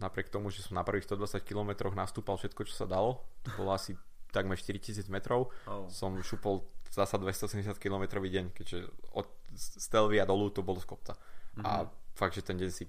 [0.00, 3.72] napriek tomu, že som na prvých 120 km nastúpal všetko, čo sa dalo, to bolo
[3.72, 3.96] asi
[4.28, 5.88] takmer 4000 metrov, oh.
[5.88, 11.16] som šupol zasa 270 km deň, keďže od Stelvia dolu to bolo z kopca.
[11.16, 11.64] Mm-hmm.
[11.64, 12.84] A fakt, že ten deň si,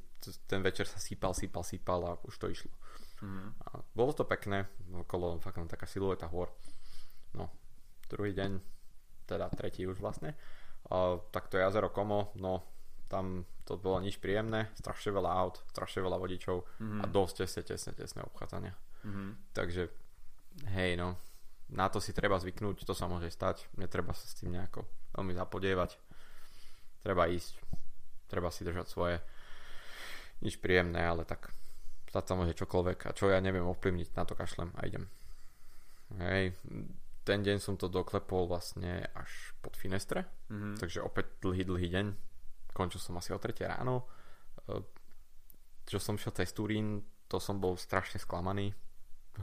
[0.48, 2.72] ten večer sa sípal, sípal, sípal a už to išlo.
[3.20, 3.50] Mm-hmm.
[3.68, 6.50] A bolo to pekné, okolo fakt taká silueta hôr.
[7.36, 7.52] No,
[8.08, 8.60] druhý deň,
[9.28, 10.34] teda tretí už vlastne,
[10.90, 12.64] a, tak to jazero Komo, no
[13.10, 17.02] tam to bolo nič príjemné, strašne veľa aut, strašne veľa vodičov mm-hmm.
[17.02, 18.74] a dosť tesne, tesne, tesne obchádzania.
[19.06, 19.30] Mm-hmm.
[19.54, 19.84] Takže
[20.78, 21.18] hej no,
[21.74, 24.86] na to si treba zvyknúť, to sa môže stať, netreba sa s tým nejako
[25.18, 25.98] veľmi zapodievať.
[27.02, 27.58] Treba ísť,
[28.30, 29.18] treba si držať svoje.
[30.46, 31.52] Nič príjemné, ale tak
[32.10, 35.06] stať sa môže čokoľvek a čo ja neviem ovplyvniť, na to kašlem a idem.
[36.18, 36.58] Hej,
[37.22, 40.82] ten deň som to doklepol vlastne až pod Finestre, mm-hmm.
[40.82, 42.06] takže opäť dlhý, dlhý deň.
[42.74, 44.10] Končil som asi o 3 ráno.
[44.66, 44.82] E,
[45.86, 48.74] čo som šiel cez Turín, to som bol strašne sklamaný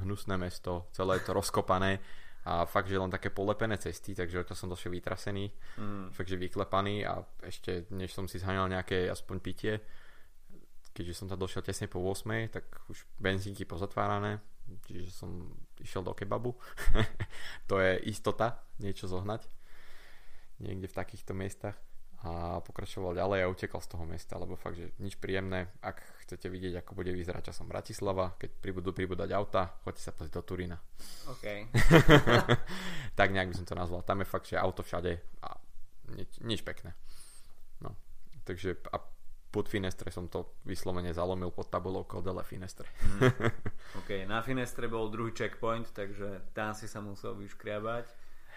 [0.02, 2.02] hnusné mesto, celé je to rozkopané
[2.46, 6.14] a fakt, že len také polepené cesty, takže to som došiel vytrasený, mm.
[6.14, 9.74] fakt, že vyklepaný a ešte než som si zháňal nejaké aspoň pitie,
[10.97, 14.41] keďže som tam došiel tesne po 8, tak už benzínky pozatvárané,
[14.89, 16.57] čiže som išiel do kebabu.
[17.69, 19.45] to je istota niečo zohnať
[20.61, 21.77] niekde v takýchto miestach
[22.25, 25.69] a pokračoval ďalej a utekal z toho mesta, lebo fakt, že nič príjemné.
[25.85, 30.41] Ak chcete vidieť, ako bude vyzerať časom Bratislava, keď pribudú pribúdať auta, choďte sa pozrieť
[30.41, 30.81] do Turína.
[31.29, 31.47] OK.
[33.21, 34.01] tak nejak by som to nazval.
[34.01, 35.13] Tam je fakt, že auto všade
[35.45, 35.49] a
[36.17, 36.97] nič, nič pekné.
[37.85, 37.93] No.
[38.49, 38.99] Takže a
[39.51, 42.89] pod Finestre som to vyslovene zalomil pod tabulou Codele Finestre.
[42.89, 43.21] mm.
[44.03, 48.07] OK, na Finestre bol druhý checkpoint, takže tam si sa musel vyškriabať.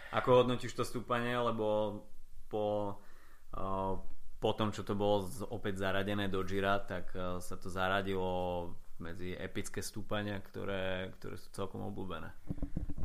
[0.09, 2.01] Ako hodnotíš to stúpanie, lebo
[2.49, 2.97] po
[4.39, 9.79] po tom, čo to bolo opäť zaradené do Jira, tak sa to zaradilo medzi epické
[9.79, 12.29] stúpania, ktoré, ktoré sú celkom obľúbené?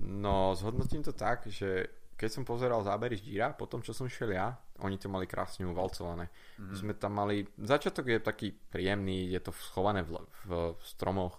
[0.04, 4.06] No, zhodnotím to tak, že keď som pozeral zábery z Gira, po tom, čo som
[4.06, 6.30] šiel ja, oni to mali krásne uvalcované.
[6.30, 6.76] Mm-hmm.
[6.78, 11.34] Sme tam mali, začiatok je taký príjemný, je to schované v, v, v stromoch,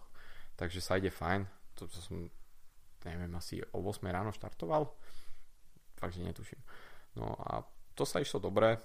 [0.60, 1.48] takže sa ide fajn.
[1.80, 2.28] To, to som,
[3.08, 4.92] neviem, asi o 8 ráno štartoval.
[5.96, 6.60] Fakt, že netuším.
[7.16, 7.64] No a
[7.96, 8.76] to sa išlo dobre.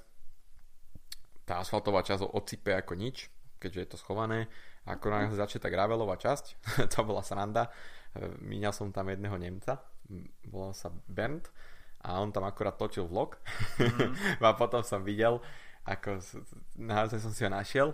[1.43, 3.27] Tá asfaltová časť odsype ako nič,
[3.59, 4.47] keďže je to schované.
[4.87, 6.45] A ako náhle začne tá gravelová časť,
[6.95, 7.67] to bola sranda.
[8.39, 9.83] Míňal som tam jedného Nemca,
[10.47, 11.51] volal sa Bernd
[12.01, 13.37] a on tam akorát točil vlog
[13.77, 14.41] mm.
[14.47, 15.41] a potom som videl,
[15.85, 16.21] ako
[16.77, 17.93] naozaj som si ho našiel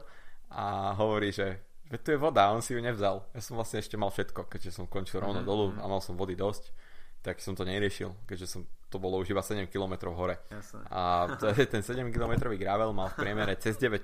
[0.51, 3.23] a hovorí, že Veď tu je voda, on si ju nevzal.
[3.31, 5.47] Ja som vlastne ešte mal všetko, keďže som končil rovno mm-hmm.
[5.47, 6.75] dolu a mal som vody dosť,
[7.23, 10.43] tak som to neriešil, keďže som, to bolo už iba 7 km hore.
[10.51, 10.83] Jasne.
[10.91, 14.03] A ten 7 km gravel mal v priemere cez 9%.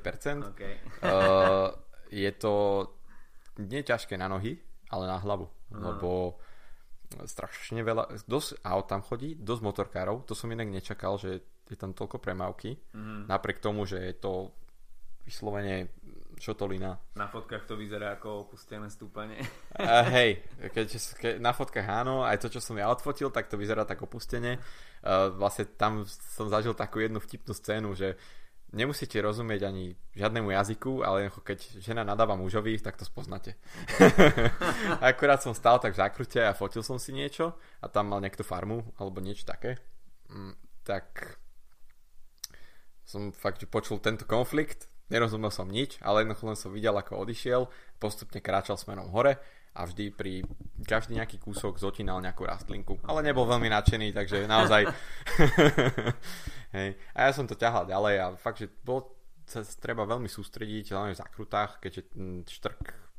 [0.54, 0.78] Okay.
[1.02, 1.74] Uh,
[2.06, 2.86] je to
[3.58, 5.82] nie ťažké na nohy, ale na hlavu, uh-huh.
[5.82, 6.38] lebo
[7.28, 11.96] strašne veľa, dosť aut tam chodí, dosť motorkárov, to som inak nečakal, že je tam
[11.96, 13.28] toľko premávky, mm.
[13.28, 14.52] napriek tomu, že je to
[15.22, 15.88] vyslovene
[16.42, 16.98] šotolina.
[17.14, 19.38] Na fotkách to vyzerá ako opustené stúpanie.
[19.78, 20.42] Uh, hej,
[20.74, 24.02] keď, keď na fotkách áno, aj to, čo som ja odfotil, tak to vyzerá tak
[24.02, 24.58] opustene.
[25.06, 28.18] Uh, vlastne tam som zažil takú jednu vtipnú scénu, že
[28.72, 33.54] nemusíte rozumieť ani žiadnemu jazyku, ale keď žena nadáva mužovi, tak to spoznáte.
[35.04, 37.52] Akurát som stál tak v zákrute a fotil som si niečo
[37.84, 39.76] a tam mal niekto farmu alebo niečo také.
[40.32, 41.36] Mm, tak
[43.04, 47.68] som fakt počul tento konflikt, nerozumel som nič, ale jednoducho len som videl, ako odišiel,
[48.00, 49.36] postupne kráčal smerom hore
[49.72, 50.44] a vždy pri
[50.84, 53.00] každý nejaký kúsok zotínal nejakú rastlinku.
[53.08, 54.84] Ale nebol veľmi nadšený, takže naozaj
[56.76, 56.90] hej.
[57.16, 59.16] A ja som to ťahal ďalej a fakt, že bol
[59.48, 62.14] sa treba veľmi sústrediť, hlavne v zakrutách, keďže
[62.48, 63.12] štrk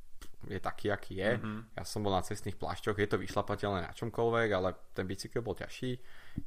[0.49, 1.31] je taký, aký je.
[1.39, 1.59] Mm-hmm.
[1.79, 5.55] Ja som bol na cestných plášťoch, je to vyšlapateľné na čomkoľvek, ale ten bicykel bol
[5.55, 5.99] ťažší,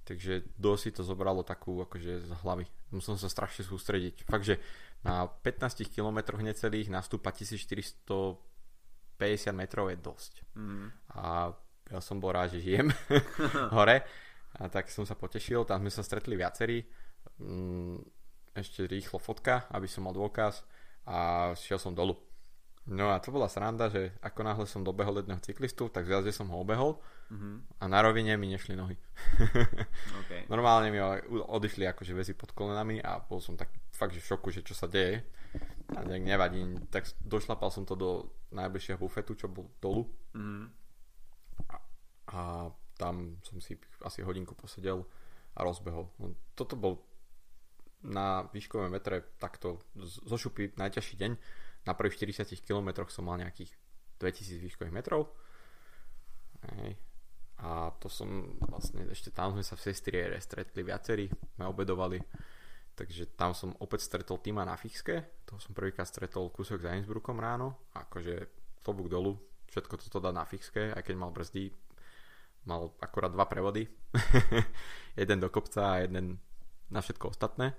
[0.04, 2.68] takže dosť si to zobralo takú akože z hlavy.
[2.92, 4.28] Musel sa strašne sústrediť.
[4.28, 4.60] Fakt, že
[5.00, 8.36] na 15 km necelých nastúpa 1400
[9.16, 10.32] 50 metrov je dosť.
[10.54, 10.88] Mm.
[11.16, 11.50] A
[11.90, 12.92] ja som bol rád, že žijem
[13.76, 14.04] hore.
[14.56, 16.80] A tak som sa potešil, tam sme sa stretli viacerí.
[17.40, 18.00] Mm,
[18.56, 20.64] ešte rýchlo fotka, aby som mal dôkaz
[21.04, 22.16] a šiel som dolu.
[22.86, 26.46] No a to bola sranda, že ako náhle som dobehol jedného cyklistu, tak v som
[26.54, 27.02] ho obehol
[27.34, 27.82] mm-hmm.
[27.82, 28.94] a na rovine mi nešli nohy.
[30.22, 30.46] okay.
[30.46, 34.54] Normálne mi odišli akože väzy pod kolenami a bol som tak fakt že v šoku,
[34.54, 35.26] že čo sa deje.
[35.86, 38.10] Nejak nevadí, tak došlapal som to do
[38.50, 40.02] najbližšieho bufetu, čo bol dolu.
[40.34, 40.66] Mm-hmm.
[41.70, 41.76] A,
[42.34, 42.40] a
[42.98, 45.06] tam som si asi hodinku posedel
[45.54, 46.10] a rozbehol.
[46.18, 46.98] No, toto bol
[48.02, 51.32] na výškovom metre takto zo šupy najťažší deň
[51.86, 53.70] na prvých 40 km som mal nejakých
[54.18, 55.30] 2000 výškových metrov.
[56.66, 56.98] Hej.
[57.62, 62.18] A to som vlastne, ešte tam sme sa v Sestriere stretli viacerí, sme obedovali,
[62.96, 67.36] takže tam som opäť stretol týma na Fixke, to som prvýkrát stretol kúsok za Innsbruckom
[67.36, 68.34] ráno, akože
[68.80, 69.36] klobúk dolu,
[69.68, 71.68] všetko toto dá na Fixke, aj keď mal brzdy,
[72.64, 73.84] mal akorát dva prevody,
[75.20, 76.40] jeden do kopca a jeden
[76.88, 77.76] na všetko ostatné.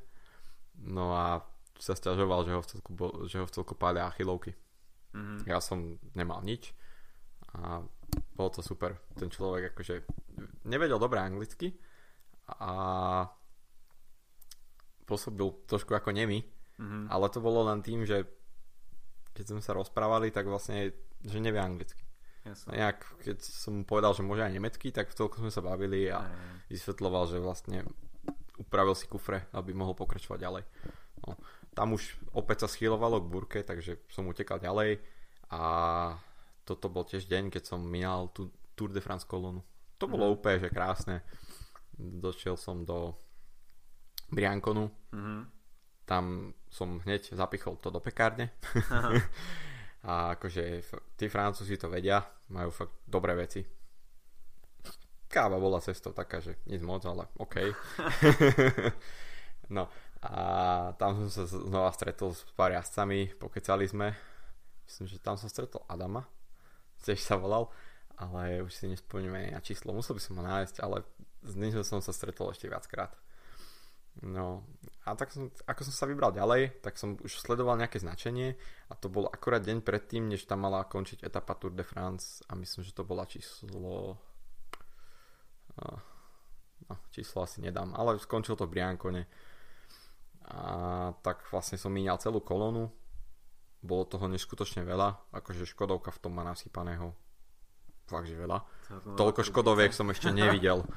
[0.78, 1.42] No a
[1.78, 2.92] sa stiažoval, že ho v celku,
[3.26, 4.54] že ho v celku pália achilovky.
[5.18, 5.50] Mm-hmm.
[5.50, 6.74] Ja som nemal nič
[7.58, 7.82] a
[8.38, 8.98] bolo to super.
[9.18, 10.06] Ten človek akože
[10.70, 11.74] nevedel dobre anglicky
[12.48, 12.72] a
[15.08, 16.44] pôsobil trošku ako nemi,
[16.78, 17.08] mm-hmm.
[17.08, 18.28] ale to bolo len tým, že
[19.32, 20.92] keď sme sa rozprávali, tak vlastne,
[21.24, 22.04] že nevie anglicky.
[22.44, 22.76] Jasne.
[22.76, 26.08] Nejak, keď som mu povedal, že môže aj nemecky, tak v celku sme sa bavili
[26.12, 26.68] a aj.
[26.72, 27.88] vysvetloval, že vlastne
[28.60, 30.64] upravil si kufre, aby mohol pokračovať ďalej.
[31.28, 31.36] No
[31.78, 34.98] tam už opäť sa schylovalo k burke, takže som utekal ďalej
[35.54, 35.62] a
[36.66, 39.62] toto bol tiež deň, keď som minal tú Tour de France kolónu.
[40.02, 40.34] To bolo mm.
[40.34, 41.22] úplne, že krásne.
[41.98, 43.14] Došiel som do
[44.28, 45.40] Briankonu, mm-hmm.
[46.04, 48.52] tam som hneď zapichol to do pekárne.
[50.08, 50.84] a akože
[51.20, 53.64] tí Francúzi to vedia, majú fakt dobré veci.
[55.28, 57.56] Káva bola cestou taká, že nic moc, ale OK.
[59.76, 59.92] no,
[60.24, 60.34] a
[60.96, 64.16] tam som sa znova stretol s pár jazdcami, pokecali sme.
[64.88, 66.24] Myslím, že tam som stretol Adama,
[67.04, 67.68] tiež sa volal,
[68.16, 69.92] ale už si nespomíname na číslo.
[69.92, 71.04] Musel by som ho nájsť, ale
[71.44, 73.12] s ním som sa stretol ešte viackrát.
[74.26, 74.66] No
[75.06, 78.58] a tak som, ako som sa vybral ďalej, tak som už sledoval nejaké značenie
[78.90, 82.58] a to bol akurát deň predtým, než tam mala končiť etapa Tour de France a
[82.58, 84.18] myslím, že to bola číslo...
[86.88, 89.30] No, číslo asi nedám, ale skončil to v Briankone
[90.48, 90.64] a
[91.20, 92.88] tak vlastne som míňal celú kolónu
[93.84, 97.14] bolo toho neskutočne veľa, akože Škodovka v tom má nasypaného
[98.08, 98.64] fakt, že veľa.
[99.20, 100.88] Toľko Škodoviek som ešte nevidel e,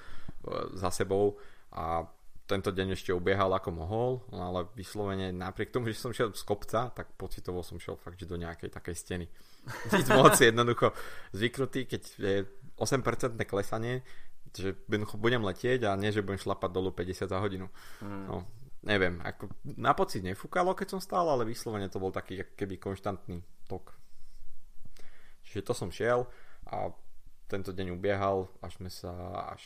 [0.79, 1.37] za sebou.
[1.75, 2.07] A
[2.51, 6.42] tento deň ešte ubiehal ako mohol, no ale vyslovene napriek tomu, že som šiel z
[6.42, 9.26] kopca, tak pocitovo som šiel fakt, že do nejakej takej steny.
[9.94, 10.90] Nic moc jednoducho
[11.30, 12.34] zvyknutý, keď je
[12.74, 14.03] 8% klesanie,
[14.51, 14.74] že
[15.14, 17.70] budem letieť a nie, že budem šlapať dolu 50 za hodinu.
[18.03, 18.26] Hmm.
[18.26, 18.36] No,
[18.82, 19.46] neviem, ako
[19.78, 23.94] na pocit nefúkalo, keď som stál, ale vyslovene to bol taký keby konštantný tok.
[25.46, 26.26] Čiže to som šiel
[26.66, 26.90] a
[27.51, 29.11] tento deň ubiehal, až sme sa
[29.51, 29.62] až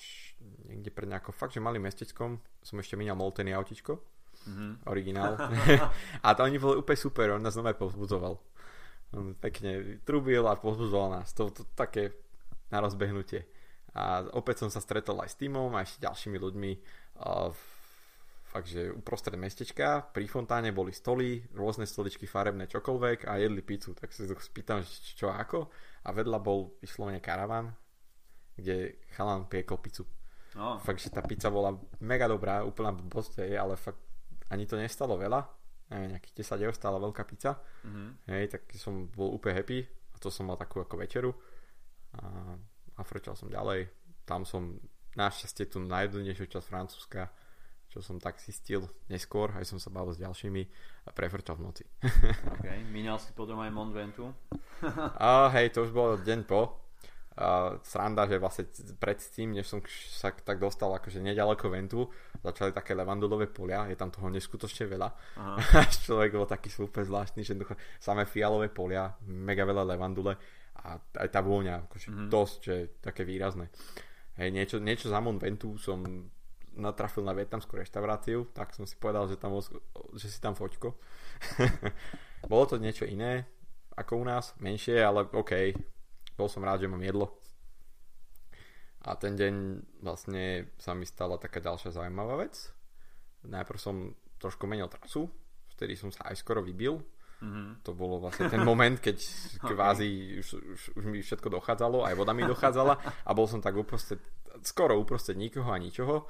[0.64, 4.00] niekde pred nejakou fakt, že malým mestečkom som ešte minal Moltený autičko,
[4.48, 4.88] mm-hmm.
[4.88, 5.36] originál.
[6.24, 8.40] a to oni boli úplne super, on nás znova povzbudzoval.
[9.14, 11.30] On pekne trubil a povzbudzoval nás.
[11.36, 12.16] To, to, také
[12.72, 13.46] na rozbehnutie.
[13.94, 16.72] A opäť som sa stretol aj s týmom a ešte ďalšími ľuďmi.
[17.54, 17.62] V,
[18.54, 23.98] fakt, že uprostred mestečka pri fontáne boli stoly, rôzne stoličky farebné, čokoľvek a jedli pizzu.
[23.98, 25.66] Tak sa spýtam, čo ako.
[26.06, 27.74] A vedľa bol vyslovene karavan,
[28.54, 30.06] kde chalan piekol pizzu.
[30.54, 30.78] No.
[30.78, 33.98] Fakt, že tá pizza bola mega dobrá, úplná blbosť, ale fakt
[34.54, 35.42] ani to nestalo veľa.
[35.90, 37.58] Neviem, nejakých 10 eur stála veľká pizza.
[37.82, 38.08] Mm-hmm.
[38.30, 39.82] Hej, tak som bol úplne happy.
[40.14, 41.34] A to som mal takú ako večeru.
[42.22, 42.54] A,
[42.94, 43.90] a frčal som ďalej.
[44.22, 44.78] Tam som
[45.18, 47.34] našťastie tu najjednejšiu časť Francúzska,
[47.94, 50.62] čo som tak zistil neskôr, aj som sa bavil s ďalšími
[51.06, 51.84] a prefrčal v noci.
[52.58, 54.34] ok, minal si potom aj Mont Ventoux?
[55.22, 56.74] a hej, to už bol deň po,
[57.38, 58.66] uh, sranda, že vlastne
[58.98, 59.78] predtým, než som
[60.10, 62.10] sa tak dostal akože nedaleko Ventu,
[62.42, 65.08] začali také levandulové polia, je tam toho neskutočne veľa.
[65.38, 65.86] Aha.
[66.04, 67.54] človek bol taký super zvláštny, že
[68.02, 70.34] samé fialové polia, mega veľa levandule
[70.82, 72.26] a aj tá vôňa, akože mm-hmm.
[72.26, 73.70] dosť, že také výrazné.
[74.34, 76.02] Hej, niečo, niečo za Mont Ventu som
[76.74, 79.54] natrafil na vietnamskú reštauráciu, tak som si povedal, že, tam,
[80.14, 80.94] že si tam foťko.
[82.50, 83.48] Bolo to niečo iné
[83.94, 85.70] ako u nás, menšie, ale OK,
[86.34, 87.38] bol som rád, že mám jedlo.
[89.06, 89.54] A ten deň
[90.02, 92.74] vlastne sa mi stala taká ďalšia zaujímavá vec.
[93.44, 95.30] Najprv som trošku menil trasu,
[95.76, 96.98] vtedy som sa aj skoro vybil.
[97.44, 97.84] Mm-hmm.
[97.84, 99.20] To bolo vlastne ten moment, keď
[99.70, 102.94] kvázi už, už, už mi všetko dochádzalo, aj voda mi dochádzala
[103.28, 104.22] a bol som tak uprostred,
[104.64, 106.24] skoro uprostred nikoho a ničoho.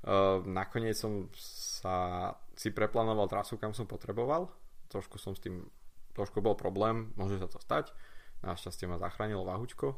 [0.00, 4.48] Uh, nakoniec som sa si preplánoval trasu, kam som potreboval.
[4.88, 5.64] Trošku som s tým,
[6.16, 7.92] trošku bol problém, môže sa to stať.
[8.40, 9.96] Našťastie ma zachránilo Vahučko.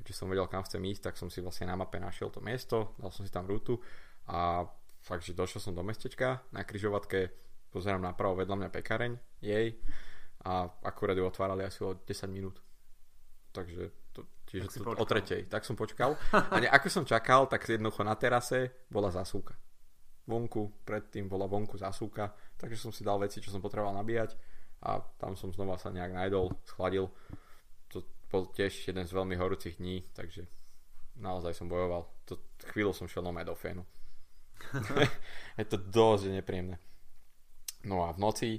[0.00, 2.94] Keďže som vedel, kam chcem ísť, tak som si vlastne na mape našiel to miesto,
[2.96, 3.82] dal som si tam rútu
[4.30, 4.62] a
[5.02, 7.34] fakt, že došiel som do mestečka, na kryžovatke
[7.74, 9.12] pozerám napravo vedľa mňa pekareň,
[9.42, 9.74] jej,
[10.46, 12.62] a akurát ju otvárali asi o 10 minút.
[13.50, 13.90] Takže
[14.48, 15.46] čiže to, o tretej.
[15.46, 16.16] Tak som počkal.
[16.32, 19.54] A ne, ako som čakal, tak jednoducho na terase bola zasúka.
[20.28, 24.36] Vonku, predtým bola vonku zasúka, takže som si dal veci, čo som potreboval nabíjať
[24.84, 27.08] a tam som znova sa nejak najdol, schladil
[28.28, 30.44] bol tiež jeden z veľmi horúcich dní, takže
[31.16, 32.04] naozaj som bojoval.
[32.28, 32.36] To,
[32.72, 33.82] chvíľu som šiel nomé do fénu.
[35.60, 36.76] je to dosť nepríjemné.
[37.88, 38.50] No a v noci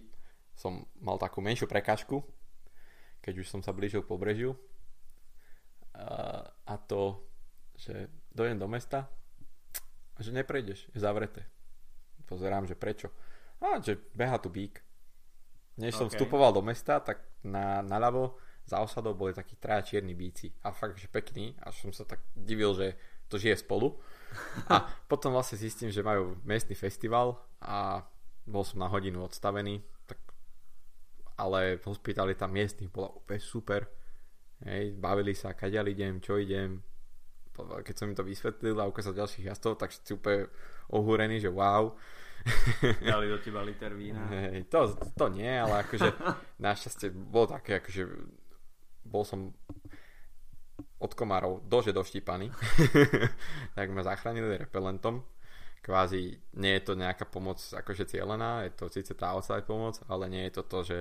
[0.57, 2.25] som mal takú menšiu prekážku,
[3.21, 4.57] keď už som sa blížil k pobrežiu.
[5.99, 7.19] A, to,
[7.75, 9.11] že dojem do mesta
[10.19, 11.47] že neprejdeš, je zavreté.
[12.27, 13.09] Pozerám, že prečo.
[13.63, 14.83] A že beha tu bík.
[15.79, 15.99] Než okay.
[15.99, 18.35] som vstupoval do mesta, tak na, naľavo
[18.67, 22.21] za osadou boli takí traja čierni bíci a fakt, že pekný, až som sa tak
[22.35, 22.99] divil, že
[23.31, 23.97] to žije spolu.
[24.69, 28.03] A potom vlastne zistím, že majú miestny festival a
[28.45, 30.19] bol som na hodinu odstavený, tak
[31.39, 33.87] ale hospitalita miestnych bola úplne super.
[34.67, 36.83] Hej, bavili sa, kaďal idem, čo idem.
[37.59, 40.47] Keď som im to vysvetlil a ukázal ďalších jazdov, tak si úplne
[40.91, 41.95] ohúrený, že wow.
[43.03, 44.27] Dali do teba liter vína.
[44.31, 46.07] Hej, to, to nie, ale akože
[46.63, 48.03] našťastie bolo také, akože
[49.03, 49.51] bol som
[50.99, 52.51] od komárov dože doštípaný,
[53.77, 55.23] tak ma zachránili repelentom.
[55.79, 60.27] Kvázi nie je to nejaká pomoc akože cieľená, je to síce tá outside pomoc, ale
[60.27, 60.97] nie je to to, že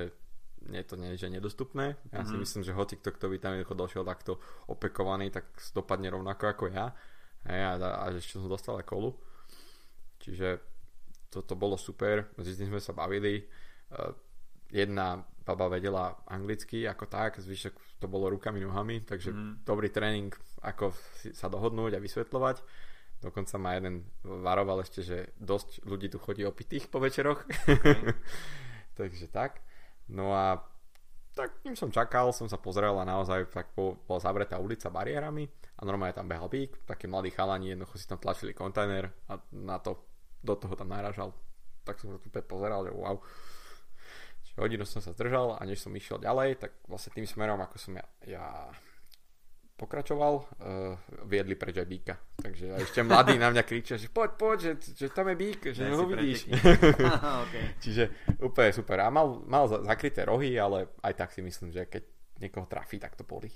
[0.66, 1.94] nie je to nie, že nedostupné.
[2.10, 2.26] Ja mm-hmm.
[2.26, 2.42] si mhm.
[2.42, 6.90] myslím, že hoci kto, kto by tam došiel takto opekovaný, tak dopadne rovnako ako ja.
[7.46, 9.14] A, a, a ešte som dostal aj kolu.
[10.18, 10.58] Čiže
[11.30, 13.46] toto bolo super, s sme sa bavili.
[13.88, 14.12] Uh,
[14.68, 19.64] jedna baba vedela anglicky ako tak, zvyšok to bolo rukami, nohami, takže mm.
[19.64, 20.28] dobrý tréning,
[20.60, 20.92] ako
[21.32, 22.56] sa dohodnúť a vysvetľovať.
[23.18, 27.48] Dokonca ma jeden varoval ešte, že dosť ľudí tu chodí opitých po večeroch.
[27.66, 28.14] Okay.
[29.00, 29.64] takže tak.
[30.08, 30.58] No a
[31.38, 35.46] tak kým som čakal, som sa pozrel a naozaj tak bola zavretá ulica bariérami
[35.78, 39.78] a normálne tam behal bík, taký mladý chalani jednoducho si tam tlačili kontajner a na
[39.78, 40.02] to,
[40.42, 41.30] do toho tam naražal.
[41.86, 43.22] Tak som sa tu pozeral, že wow.
[44.50, 47.76] Čo hodinu som sa zdržal a než som išiel ďalej, tak vlastne tým smerom, ako
[47.78, 48.44] som ja, ja
[49.78, 50.98] pokračoval, uh,
[51.30, 52.14] viedli preč aj býka.
[52.34, 55.70] Takže aj ešte mladí na mňa kričia, že poď, poď, že, že tam je býk,
[55.70, 56.50] že ho vidíš.
[57.46, 57.78] okay.
[57.78, 58.98] Čiže úplne super.
[59.06, 62.02] A mal, mal zakryté rohy, ale aj tak si myslím, že keď
[62.38, 63.50] niekoho trafí, tak to boli.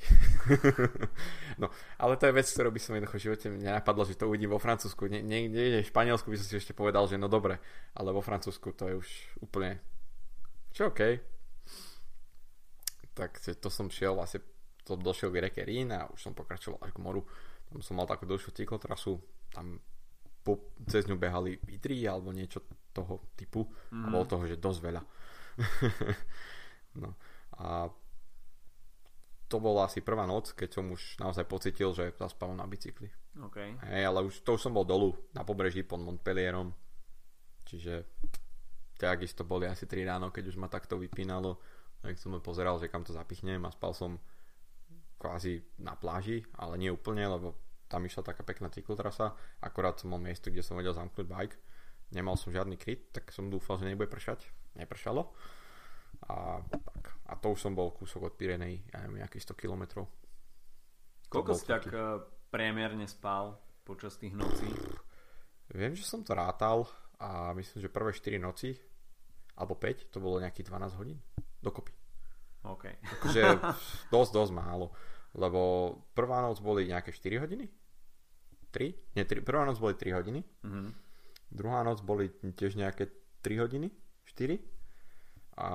[1.62, 4.50] no, ale to je vec, ktorú by som jednoducho v živote nenapadlo, že to uvidím
[4.50, 5.06] vo Francúzsku.
[5.06, 7.62] Nie, nie, nie v Španielsku by som si ešte povedal, že no dobre,
[7.94, 9.08] ale vo Francúzsku to je už
[9.42, 9.78] úplne
[10.74, 11.00] čo OK.
[13.12, 14.40] Tak to som šiel vlastne
[14.82, 17.22] to došiel k reke Rín a už som pokračoval až k moru.
[17.70, 19.16] Tam som mal takú dlhšiu cyklotrasu,
[19.54, 19.78] tam
[20.42, 24.02] po, cez ňu behali vitry alebo niečo toho typu mm.
[24.02, 24.12] a mhm.
[24.12, 25.02] bolo toho, že dosť veľa.
[27.02, 27.14] no
[27.62, 27.86] a
[29.52, 33.12] to bola asi prvá noc, keď som už naozaj pocitil, že zaspávam na bicykli.
[33.36, 33.76] Okay.
[33.84, 36.72] Hej, ale už, to už som bol dolu na pobreží pod Montpellierom.
[37.68, 38.08] Čiže
[38.96, 41.60] takisto boli asi 3 ráno, keď už ma takto vypínalo.
[42.00, 44.16] Tak som pozeral, že kam to zapichnem a spal som
[45.22, 47.54] kvázi na pláži, ale nie úplne, lebo
[47.86, 51.56] tam išla taká pekná cyklotrasa, akorát som mal miesto, kde som vedel zamknúť bike.
[52.10, 54.50] Nemal som žiadny kryt, tak som dúfal, že nebude pršať.
[54.74, 55.30] Nepršalo.
[56.28, 57.04] A, tak.
[57.30, 60.08] a to už som bol kúsok od Pirenej, ja neviem, nejakých 100 km.
[61.30, 62.20] Koľko si tak uh,
[62.52, 63.56] priemerne spal
[63.86, 64.68] počas tých nocí?
[65.72, 66.84] Viem, že som to rátal
[67.16, 68.76] a myslím, že prvé 4 noci
[69.56, 71.18] alebo 5, to bolo nejakých 12 hodín
[71.64, 72.01] dokopy.
[72.62, 72.84] OK.
[73.26, 73.42] Takže
[74.14, 74.94] dosť, dosť málo.
[75.32, 75.60] Lebo
[76.12, 77.66] prvá noc boli nejaké 4 hodiny?
[78.72, 79.16] 3?
[79.16, 80.40] Nie, 3, prvá noc boli 3 hodiny.
[80.64, 80.88] Mm-hmm.
[81.52, 83.08] Druhá noc boli tiež nejaké
[83.44, 83.88] 3 hodiny?
[84.28, 84.60] 4?
[85.60, 85.70] A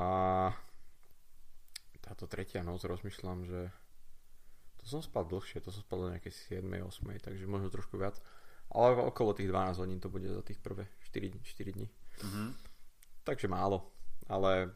[2.01, 3.69] táto tretia noc rozmýšľam, že
[4.81, 6.87] to som spal dlhšie, to som spal do nejaké 7, 8,
[7.19, 8.17] takže možno trošku viac.
[8.71, 11.87] Ale okolo tých 12 hodín to bude za tých prvé 4, 4 dní.
[11.87, 12.47] Mm-hmm.
[13.23, 13.91] Takže málo.
[14.27, 14.71] Ale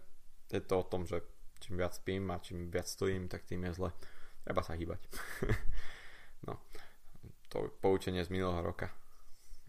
[0.52, 1.24] je to o tom, že
[1.62, 3.90] čím viac spím a čím viac stojím, tak tým je zle.
[4.42, 5.02] Treba sa hýbať.
[6.50, 6.58] no,
[7.54, 8.90] to poučenie z minulého roka.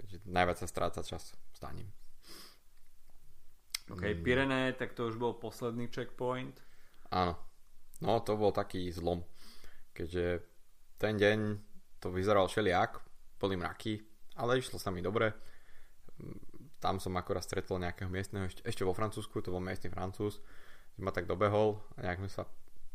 [0.01, 1.93] Keďže najviac sa stráca čas staním.
[3.93, 4.23] OK, mm.
[4.25, 6.57] Pyrené, tak to už bol posledný checkpoint.
[7.13, 7.37] Áno.
[8.01, 9.23] No, to bol taký zlom.
[9.93, 10.43] Keďže
[10.97, 11.39] ten deň
[12.03, 12.99] to vyzeral všelijak,
[13.39, 14.03] boli mraky,
[14.41, 15.31] ale išlo sa mi dobre.
[16.83, 20.43] Tam som akorát stretol nejakého miestneho, ešte, ešte vo Francúzsku, to bol miestny Francúz,
[21.01, 22.43] ma tak dobehol a nejak sme sa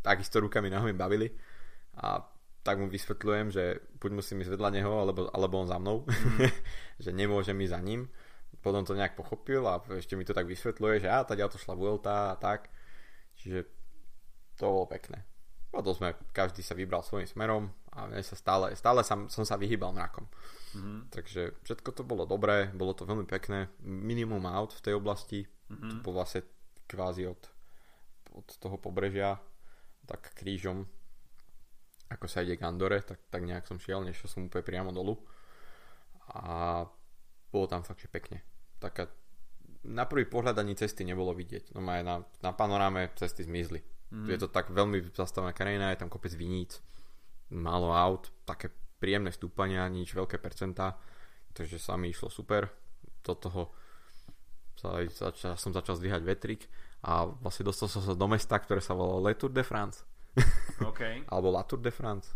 [0.06, 1.28] takisto rukami nohami bavili
[1.98, 2.22] a
[2.62, 6.52] tak mu vysvetľujem, že buď musím ísť vedľa neho, alebo, alebo on za mnou, mm.
[7.04, 8.12] že nemôžem ísť za ním.
[8.60, 11.80] Potom to nejak pochopil a ešte mi to tak vysvetľuje, že a tady to šla
[11.80, 12.68] Vuelta a tak.
[13.39, 13.64] Čiže
[14.60, 15.24] to bolo pekné.
[15.72, 19.56] Potom sme, každý sa vybral svojím smerom a mne sa stále, stále som, som sa
[19.56, 20.28] vyhýbal mrakom.
[20.76, 21.00] Mm-hmm.
[21.08, 23.72] Takže všetko to bolo dobré, bolo to veľmi pekné.
[23.88, 25.89] Minimum aut v tej oblasti, mm-hmm.
[25.89, 26.43] to bolo vlastne
[26.84, 27.39] kvázi od
[28.38, 29.41] od toho pobrežia
[30.05, 30.85] tak krížom
[32.07, 35.19] ako sa ide k Andore, tak, tak nejak som šiel, nešiel som úplne priamo dolu
[36.31, 36.83] a
[37.51, 38.43] bolo tam fakt, že pekne.
[38.79, 39.11] Taká,
[39.88, 41.75] na prvý pohľad ani cesty nebolo vidieť.
[41.75, 43.83] No aj na, na panoráme cesty zmizli.
[44.11, 44.27] Mm.
[44.31, 46.79] Je to tak veľmi zastavená krajina, je tam kopec viníc,
[47.51, 50.95] málo aut, také príjemné stúpania, nič veľké percentá,
[51.51, 52.71] takže sa mi išlo super.
[53.19, 53.75] Do toho
[54.79, 56.71] sa, začal, som začal zdvíhať vetrik
[57.06, 60.02] a vlastne dostal som sa do mesta, ktoré sa volalo Le Tour de France.
[60.82, 61.22] Okay.
[61.32, 62.34] Alebo La Tour de France.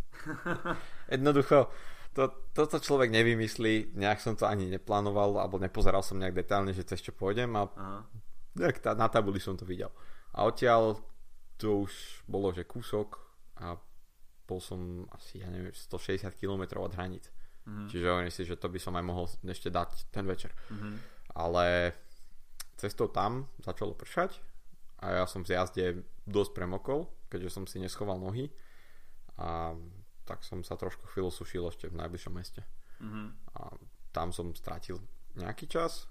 [1.10, 1.70] Jednoducho,
[2.14, 6.84] to, toto človek nevymyslí, nejak som to ani neplánoval, alebo nepozeral som nejak detálne, že
[6.84, 8.00] cez čo pôjdem a Aha.
[8.60, 9.90] nejak tá, na tabuli som to videl.
[10.36, 11.00] A odtiaľ
[11.56, 13.16] to už bolo, že kúsok
[13.64, 13.80] a
[14.44, 17.32] bol som asi, ja neviem, 160 km od hraníc.
[17.64, 17.88] Mm-hmm.
[17.88, 20.52] Čiže hovorím si, že to by som aj mohol ešte dať ten večer.
[20.68, 20.94] Mm-hmm.
[21.38, 21.96] Ale
[22.76, 24.51] cestou tam začalo pršať
[25.02, 28.54] a ja som v jazde dosť premokol, keďže som si neschoval nohy
[29.42, 29.74] a
[30.30, 32.62] tak som sa trošku chvíľu sušil ešte v najbližšom meste.
[33.02, 33.28] Mm-hmm.
[33.58, 33.62] A
[34.14, 35.02] tam som stratil
[35.34, 36.06] nejaký čas,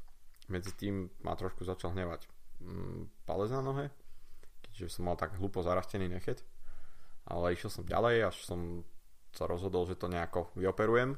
[0.50, 2.26] medzi tým ma trošku začal hnevať
[2.58, 3.86] mm, palec na nohe,
[4.66, 6.42] keďže som mal tak hlupo zarastený nechet.
[7.30, 8.82] Ale išiel som ďalej, až som
[9.30, 11.14] sa rozhodol, že to nejako vyoperujem.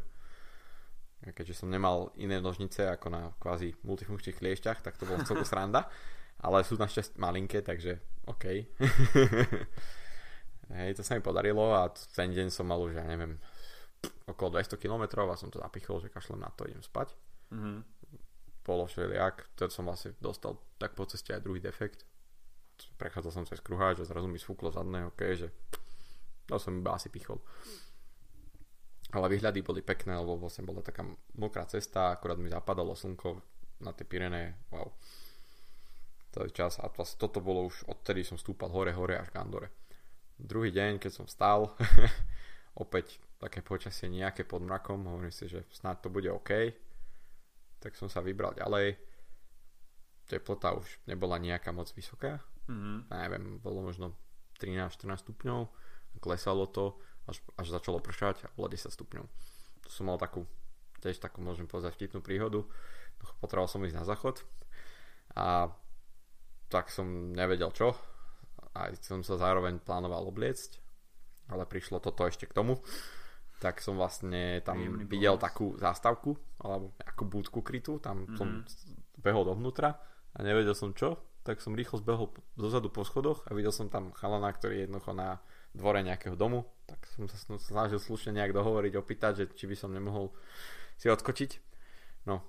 [1.23, 5.87] Keďže som nemal iné nožnice ako na kvázi multifunkčných kliešťach, tak to bolo celkom sranda
[6.43, 8.45] ale sú našťastie malinké, takže OK.
[10.73, 13.39] Hej, to sa mi podarilo a ten deň som mal už, ja neviem,
[14.27, 17.15] okolo 200 km a som to zapichol, že kašlem na to, idem spať.
[17.55, 17.79] Mm-hmm.
[18.63, 22.07] Bolo všelijak, to som vlastne dostal tak po ceste aj druhý defekt.
[22.99, 25.55] Prechádzal som cez kruháč a zrazu mi sfúklo zadné, ok, že
[26.51, 27.39] to som iba asi pichol.
[29.13, 31.05] Ale výhľady boli pekné, lebo vlastne bola taká
[31.37, 33.45] mokrá cesta, akorát mi zapadalo slnko
[33.85, 34.89] na tie Pirené, wow
[36.33, 39.69] Je čas a vlastne toto bolo už, odtedy som stúpal hore, hore až k Andore.
[40.41, 41.77] Druhý deň, keď som stál,
[42.83, 46.73] opäť také počasie nejaké pod mrakom, hovorím si, že snáď to bude OK,
[47.85, 48.97] tak som sa vybral ďalej.
[50.25, 53.11] Teplota už nebola nejaká moc vysoká, Mhm.
[53.11, 54.15] neviem, bolo možno
[54.57, 55.67] 13-14 stupňov,
[56.23, 56.95] klesalo to,
[57.27, 59.27] až, až začalo pršať a bolo 10 stupňov.
[59.83, 60.47] To som mal takú,
[61.03, 62.63] tiež takú môžem povedať vtipnú príhodu,
[63.43, 64.47] potreboval som ísť na záchod
[65.35, 65.75] a
[66.73, 67.93] tak som nevedel čo,
[68.73, 70.81] aj som sa zároveň plánoval obliecť,
[71.53, 72.81] ale prišlo toto ešte k tomu,
[73.61, 75.45] tak som vlastne tam Príjemný videl bonus.
[75.45, 78.37] takú zástavku, alebo nejakú búdku krytú, tam Mhm.
[78.41, 78.49] som
[79.21, 80.01] behol dovnútra
[80.33, 84.11] a nevedel som čo, tak som rýchlo zbehol dozadu po schodoch a videl som tam
[84.17, 85.39] chalana, ktorý je jednoducho na
[85.75, 89.91] dvore nejakého domu, tak som sa snažil slušne nejak dohovoriť, opýtať, že či by som
[89.91, 90.31] nemohol
[90.97, 91.51] si odskočiť.
[92.27, 92.43] No,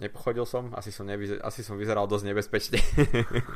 [0.00, 2.78] nepochodil som, asi som, nevyze- asi som vyzeral dosť nebezpečne.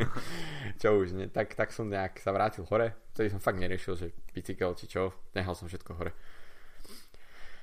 [0.80, 4.12] čo už, ne, tak, tak som nejak sa vrátil hore, vtedy som fakt neriešil, že
[4.36, 6.12] bicykel či čo, nehal som všetko hore.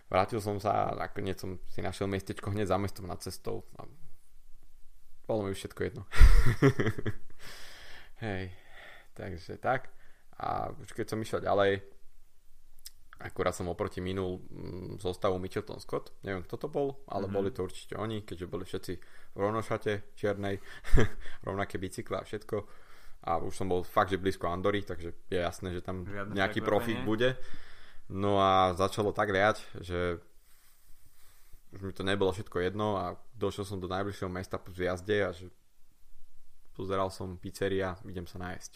[0.09, 3.86] Vrátil som sa a nakoniec som si našiel miestečko hneď za mestom nad cestou a
[5.24, 6.03] bolo mi už všetko jedno.
[8.26, 8.51] Hej,
[9.15, 9.89] takže tak.
[10.38, 11.92] A už keď som išiel ďalej,
[13.20, 17.34] akurát som oproti minul mm, zostavu Mitchelton Scott, neviem kto to bol, ale Mhm.
[17.34, 18.93] boli to určite oni, keďže boli všetci
[19.34, 20.57] v rovnošate čiernej,
[21.47, 22.57] rovnaké bicykle a všetko.
[23.24, 26.59] A už som bol fakt, že blízko Andory, takže je jasné, že tam Žiadne nejaký
[26.59, 27.39] profit bude.
[28.11, 30.20] No a začalo tak liať, že
[31.72, 35.32] už mi to nebolo všetko jedno a došiel som do najbližšieho mesta po zjazde a
[35.32, 35.47] že
[36.76, 38.72] pozeral som pizzeria, idem sa nájsť.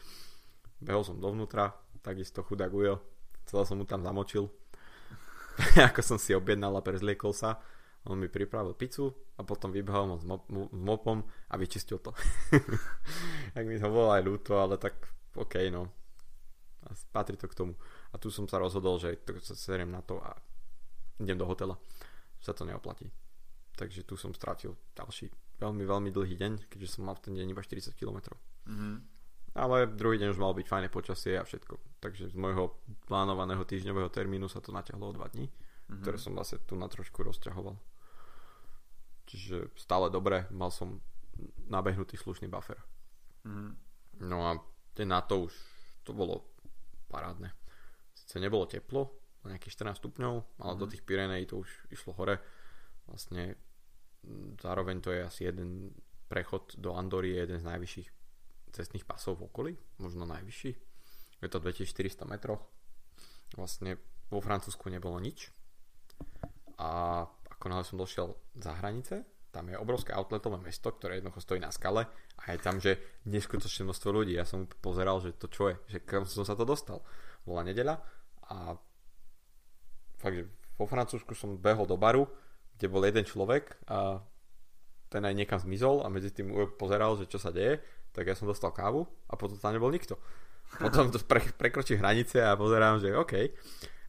[0.84, 1.70] Behol som dovnútra,
[2.02, 3.00] takisto chudák Ujo,
[3.50, 4.46] celé som mu tam zamočil.
[5.90, 7.58] Ako som si objednal a prezliekol sa,
[8.06, 11.20] on mi pripravil pizzu a potom vybehol mop- s mopom
[11.50, 12.14] a vyčistil to.
[13.54, 14.96] tak mi to bolo aj ľúto, ale tak
[15.36, 15.90] OK, no.
[16.86, 17.74] A patrí to k tomu.
[18.14, 20.32] A tu som sa rozhodol, že to sa seriem na to a
[21.20, 21.76] idem do hotela.
[22.40, 23.10] Sa to neoplatí.
[23.76, 25.28] Takže tu som strátil ďalší
[25.60, 28.32] veľmi, veľmi dlhý deň, keďže som mal v ten deň iba 40 km.
[28.64, 29.09] Mhm.
[29.50, 31.98] Ale druhý deň už malo byť fajné počasie a všetko.
[31.98, 32.78] Takže z môjho
[33.10, 35.50] plánovaného týždňového termínu sa to natiahlo o 2 dní,
[35.90, 36.00] Mhm.
[36.02, 37.74] ktoré som vlastne tu na trošku rozťahoval.
[39.26, 41.02] Čiže stále dobre, mal som
[41.66, 42.78] nabehnutý slušný buffer.
[43.44, 43.70] Mhm.
[44.26, 44.58] No a
[45.00, 45.54] na to už
[46.04, 46.44] to bolo
[47.08, 47.50] parádne.
[48.14, 49.10] Sice nebolo teplo,
[49.42, 50.90] nejakých 14 stupňov, ale do Mhm.
[50.92, 52.38] tých Pyrenejí to už išlo hore.
[53.08, 53.56] Vlastne
[54.60, 55.90] zároveň to je asi jeden
[56.28, 58.08] prechod do Andory, je jeden z najvyšších
[58.70, 60.70] cestných pasov v okolí, možno najvyšší.
[61.40, 62.62] Je to 2400 metroch.
[63.56, 63.98] Vlastne
[64.30, 65.50] vo Francúzsku nebolo nič.
[66.80, 71.60] A ako náhle som došiel za hranice, tam je obrovské outletové mesto, ktoré jednoducho stojí
[71.60, 72.06] na skale
[72.38, 74.38] a je tam, že neskutočné množstvo ľudí.
[74.38, 77.02] Ja som pozeral, že to čo je, že kam som sa to dostal.
[77.42, 77.98] Bola nedeľa
[78.46, 78.78] a
[80.22, 80.46] fakt, že
[80.78, 82.30] vo Francúzsku som behol do baru,
[82.78, 84.22] kde bol jeden človek a
[85.10, 88.50] ten aj niekam zmizol a medzi tým pozeral, že čo sa deje, tak ja som
[88.50, 90.18] dostal kávu a potom tam nebol nikto.
[90.78, 93.34] Potom to pre, prekročí hranice a pozerám, že OK.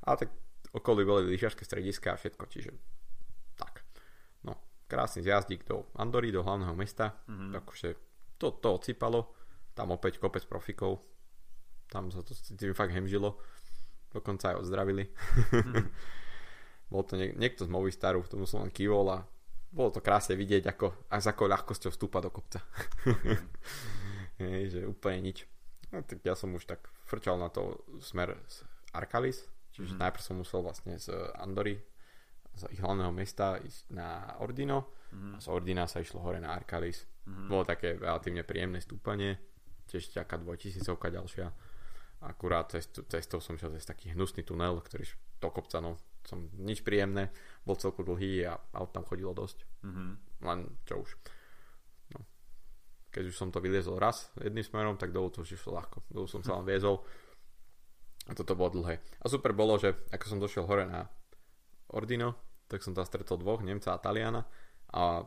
[0.06, 0.30] A tak
[0.74, 2.72] okolí boli lyžiarske strediska a všetko, čiže
[3.58, 3.82] tak.
[4.46, 7.18] No, krásny zjazdík do Andory, do hlavného mesta.
[7.26, 7.50] Mhm.
[7.58, 7.88] Takže
[8.38, 9.34] to, to odsypalo.
[9.74, 11.02] Tam opäť kopec profikov.
[11.90, 13.38] Tam sa to tým fakt hemžilo.
[14.12, 15.08] Dokonca aj ozdravili.
[16.92, 19.20] Bol to niek- niekto z Movistaru, tomu som len kývol a
[19.72, 22.60] bolo to krásne vidieť, ako, a s akou ľahkosťou vstúpa do kopca.
[24.42, 25.46] Hej, že úplne nič.
[25.92, 30.00] No, tak ja som už tak frčal na to smer z Arkalis, čiže Mhm.
[30.02, 31.80] najprv som musel vlastne z Andory,
[32.52, 35.36] z ich hlavného mesta ísť na Ordino Mhm.
[35.36, 37.06] a z Ordina sa išlo hore na Arkalis.
[37.28, 37.48] Mhm.
[37.48, 39.40] Bolo také relatívne príjemné stúpanie,
[39.88, 41.48] tiež taká dvojtisícovka ďalšia.
[42.22, 45.06] Akurát cestu, cestou som šiel cez taký hnusný tunel, ktorý
[45.42, 47.34] do kopca, no, som nič príjemné,
[47.66, 49.66] bol celku dlhý a aut tam chodilo dosť.
[49.86, 50.06] Mhm.
[50.42, 51.10] Len čo už.
[52.18, 52.26] No.
[53.14, 56.02] Keď už som to vyliezol raz jedným smerom, tak dolu to už išlo ľahko.
[56.10, 57.06] Dolu som sa len viezol
[58.30, 59.02] a toto bolo dlhé.
[59.22, 61.10] A super bolo, že ako som došiel hore na
[61.92, 62.38] Ordino,
[62.70, 64.46] tak som tam stretol dvoch, Nemca a Taliana
[64.94, 65.26] a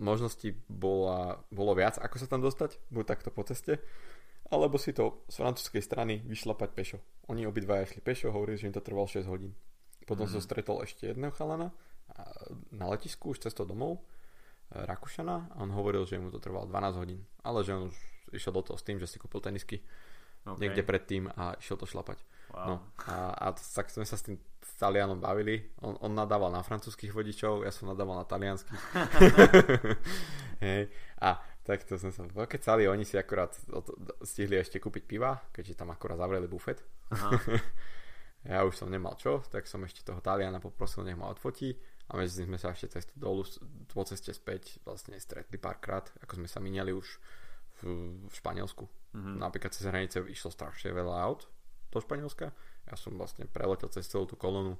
[0.00, 3.80] možností bola, bolo viac, ako sa tam dostať, buď takto po ceste,
[4.52, 6.98] alebo si to z francúzskej strany vyšlapať pešo.
[7.32, 9.56] Oni obidvaja išli pešo, hovorili, že im to trvalo 6 hodín.
[10.04, 10.32] Potom Mhm.
[10.32, 11.70] som stretol ešte jedného chalana
[12.70, 14.02] na letisku už cestou domov,
[14.68, 17.96] e, Rakúšana, a on hovoril, že mu to trvalo 12 hodín, ale že on už
[18.32, 19.80] išiel do toho s tým, že si kúpil tenisky
[20.44, 20.60] OK.
[20.60, 22.20] niekde predtým a išiel to šlapať.
[22.52, 22.66] Wow.
[22.68, 22.74] No,
[23.08, 25.72] a, a tak sme sa s tým s Talianom bavili.
[25.80, 28.76] On, on nadával na francúzskych vodičov, ja som nadával na talianských.
[30.64, 30.92] Hej.
[31.18, 33.54] A tak to sme sa pokecali, oni si akurát
[34.20, 36.82] stihli ešte kúpiť piva, keďže tam akurát zavreli bufet.
[38.42, 41.78] Ja už som nemal čo, tak som ešte toho Taliana poprosil, nech ma odfotí
[42.10, 43.46] a medzi sme sa ešte cestu dolu
[43.86, 47.06] po ceste späť vlastne stretli párkrát, ako sme sa miniali už
[47.82, 48.84] v, v Španielsku.
[49.14, 49.36] Mm-hmm.
[49.38, 51.46] Napríklad cez hranice išlo strašne veľa aut
[51.94, 52.50] do Španielska.
[52.90, 54.74] Ja som vlastne preletel cez celú tú kolónu,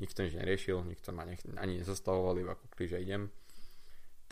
[0.00, 3.28] nikto nič neriešil, nikto ma nech, ani nezastavoval, iba kúkli, že idem.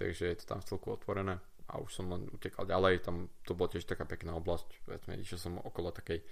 [0.00, 1.36] Takže je to tam celku otvorené
[1.68, 5.38] a už som len utekal ďalej, tam to bolo tiež taká pekná oblasť, povedzme, išiel
[5.38, 6.24] som okolo takej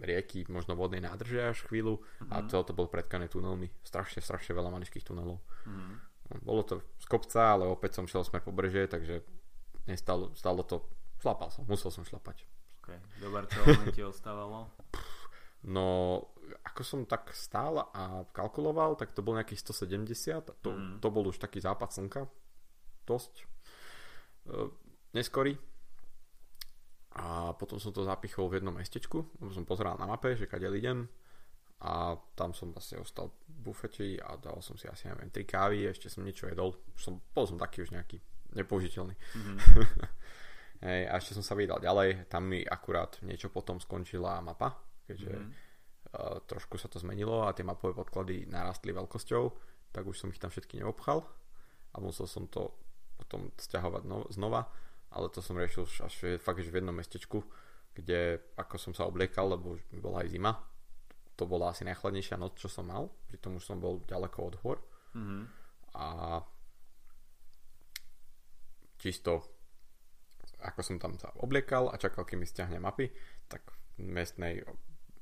[0.00, 2.32] rieky, možno vodnej nádrže až chvíľu mm-hmm.
[2.32, 5.38] a to, to bolo predkané tunelmi, strašne, strašne veľa maličkých tunelov.
[5.66, 5.96] Mm-hmm.
[6.42, 9.22] Bolo to z kopca, ale opäť som šiel smer po breže, takže
[9.86, 10.82] nestalo, stalo to,
[11.20, 12.48] šlapal som, musel som šlapať.
[12.84, 12.98] Okay.
[13.20, 14.72] Do Barcelony ti ostávalo?
[15.64, 16.20] No,
[16.64, 21.00] ako som tak stál a kalkuloval, tak to bol nejakých 170 a to, mm.
[21.00, 22.28] to bol už taký západ slnka,
[23.08, 23.48] dosť
[24.52, 24.68] uh,
[25.16, 25.56] neskorý
[27.14, 29.22] a potom som to zapichol v jednom mestečku,
[29.54, 31.06] som pozeral na mape, že kade idem
[31.84, 35.86] a tam som vlastne ostal v bufeti a dal som si asi, neviem, tri kávy,
[35.86, 38.18] ešte som niečo jedol, som, bol som taký už nejaký
[38.58, 39.14] nepoužiteľný.
[39.14, 39.56] Mm-hmm.
[40.90, 44.74] Hej, a ešte som sa vydal ďalej, tam mi akurát niečo potom skončila mapa,
[45.06, 45.52] keďže mm-hmm.
[46.18, 49.44] uh, trošku sa to zmenilo a tie mapové podklady narastli veľkosťou,
[49.94, 51.22] tak už som ich tam všetky neobchal
[51.94, 52.74] a musel som to
[53.14, 54.66] potom stiahovať no, znova
[55.14, 57.46] ale to som riešil až fakt že v jednom mestečku,
[57.94, 60.52] kde ako som sa obliekal, lebo bola aj zima,
[61.38, 64.78] to bola asi najchladnejšia noc, čo som mal, pritom už som bol ďaleko od hor.
[65.14, 65.42] Mm-hmm.
[65.94, 66.06] A
[68.98, 69.54] čisto
[70.64, 73.12] ako som tam sa obliekal a čakal, kým mi stiahne mapy,
[73.46, 73.68] tak
[74.00, 74.64] v mestnej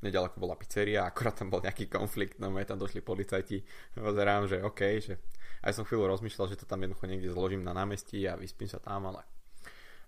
[0.03, 3.63] nedaleko bola pizzeria, akorát tam bol nejaký konflikt, no tam došli policajti,
[3.99, 5.19] pozerám, že OK, že
[5.67, 8.79] aj som chvíľu rozmýšľal, že to tam jednoducho niekde zložím na námestí a vyspím sa
[8.79, 9.23] tam, ale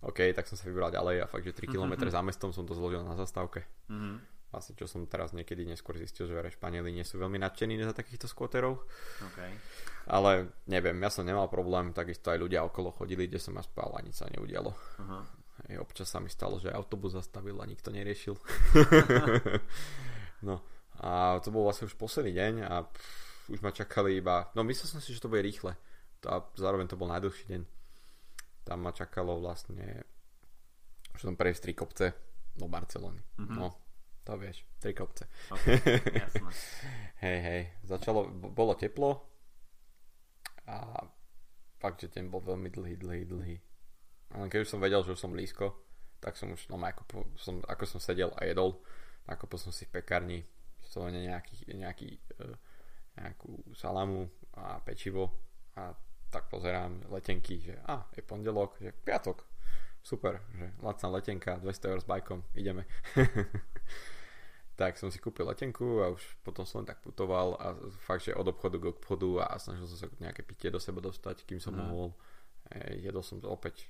[0.05, 2.13] OK, tak som sa vybral ďalej a fakt, že 3 km mm-hmm.
[2.13, 3.65] za mestom som to zložil na zastávke.
[3.89, 4.17] Mm-hmm.
[4.53, 8.31] Vlastne, čo som teraz niekedy neskôr zistil, že Španieli nie sú veľmi nadšení za takýchto
[8.31, 8.87] skvoterov.
[9.33, 9.51] Okay.
[10.07, 13.91] Ale neviem, ja som nemal problém, takisto aj ľudia okolo chodili, kde som ja spal
[13.91, 14.71] a nič sa neudialo.
[14.71, 15.27] Uh-huh.
[15.67, 18.39] Hej, občas sa mi stalo, že autobus zastavil a nikto neriešil.
[20.47, 20.63] no
[21.03, 24.87] a to bol vlastne už posledný deň a pff, už ma čakali iba, no myslel
[24.87, 25.75] som si, že to bude rýchle.
[26.31, 27.63] A zároveň to bol najdlhší deň
[28.65, 30.05] tam ma čakalo vlastne
[31.15, 32.07] už som prejsť tri kopce
[32.59, 33.23] do Barcelony.
[33.39, 33.57] Mm-hmm.
[33.59, 33.71] No,
[34.27, 35.31] to vieš, tri kopce.
[35.51, 35.79] Okay,
[37.25, 39.23] hej, hej, začalo, bolo teplo
[40.67, 41.07] a
[41.79, 43.57] fakt, že ten bol veľmi dlhý, dlhý, dlhý.
[44.35, 45.71] A keď už som vedel, že už som blízko,
[46.19, 48.81] tak som už, no ako, som, ako som sedel a jedol,
[49.29, 50.41] nakopil som si v pekárni
[50.95, 52.09] nejaký, nejaký,
[52.39, 52.55] uh,
[53.19, 55.35] nejakú salamu a pečivo
[55.75, 55.91] a
[56.35, 59.47] tak pozerám letenky, že a, je pondelok, že piatok,
[60.03, 62.83] super, že lacná letenka, 200 eur s bajkom, ideme.
[64.75, 68.35] tak som si kúpil letenku a už potom som len tak putoval a fakt, že
[68.35, 71.79] od obchodu k obchodu a snažil som sa nejaké pitie do seba dostať, kým som
[71.79, 71.79] mm.
[71.79, 72.11] mohol.
[72.75, 73.87] E, jedol som to opäť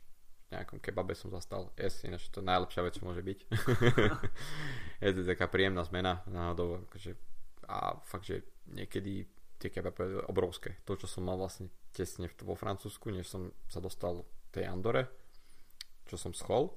[0.53, 1.73] v nejakom kebabe som zastal.
[1.81, 3.39] Yes, ináč to najlepšia vec, čo môže byť.
[5.09, 6.85] je to taká príjemná zmena náhodou.
[6.85, 7.17] Akože,
[7.65, 9.25] a fakt, že niekedy
[9.59, 10.83] tie kebaby obrovské.
[10.85, 15.09] To, čo som mal vlastne tesne vo Francúzsku, než som sa dostal tej Andore,
[16.05, 16.75] čo som schol,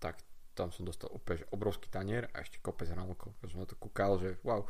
[0.00, 0.20] tak
[0.54, 3.34] tam som dostal úplne že obrovský tanier a ešte kopec hranolkov.
[3.42, 4.62] Takže som na to kúkal, že wow,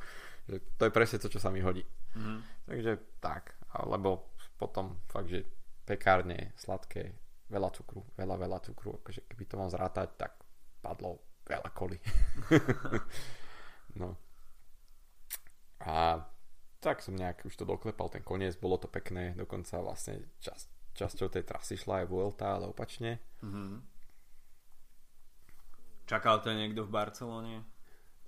[0.49, 1.85] že to je presne to, čo sa mi hodí.
[2.17, 2.41] Mm.
[2.65, 5.45] Takže tak, lebo potom fakt, že
[5.85, 7.13] pekárne, sladké,
[7.53, 10.33] veľa cukru, veľa, veľa cukru, akože keby to mám zrátať, tak
[10.81, 11.99] padlo veľa koli.
[14.01, 14.17] no.
[15.85, 16.17] A
[16.85, 21.33] tak som nejak už to doklepal ten koniec, bolo to pekné, dokonca vlastne čas, časťou
[21.33, 23.25] tej trasy šla aj Vuelta, ale opačne.
[23.41, 23.73] Mm-hmm.
[26.05, 27.55] Čakal to niekto v Barcelone?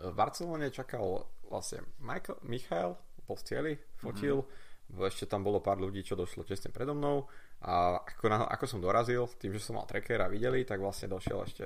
[0.00, 2.96] V Barcelone čakal vlastne Michael, Michael,
[3.44, 5.04] cieli, fotil, mm-hmm.
[5.04, 7.28] ešte tam bolo pár ľudí, čo došlo tesne predo mnou
[7.60, 11.12] a ako, na, ako som dorazil, tým, že som mal tracker a videli, tak vlastne
[11.12, 11.64] došiel ešte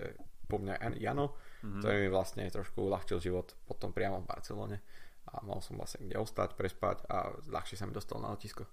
[0.51, 1.79] po mňa Jano, mm-hmm.
[1.79, 4.79] ktorý mi vlastne trošku uľahčil život potom priamo v Barcelone
[5.29, 8.65] a mal som vlastne kde ostať, prespať a ľahšie sa mi dostal na letisko.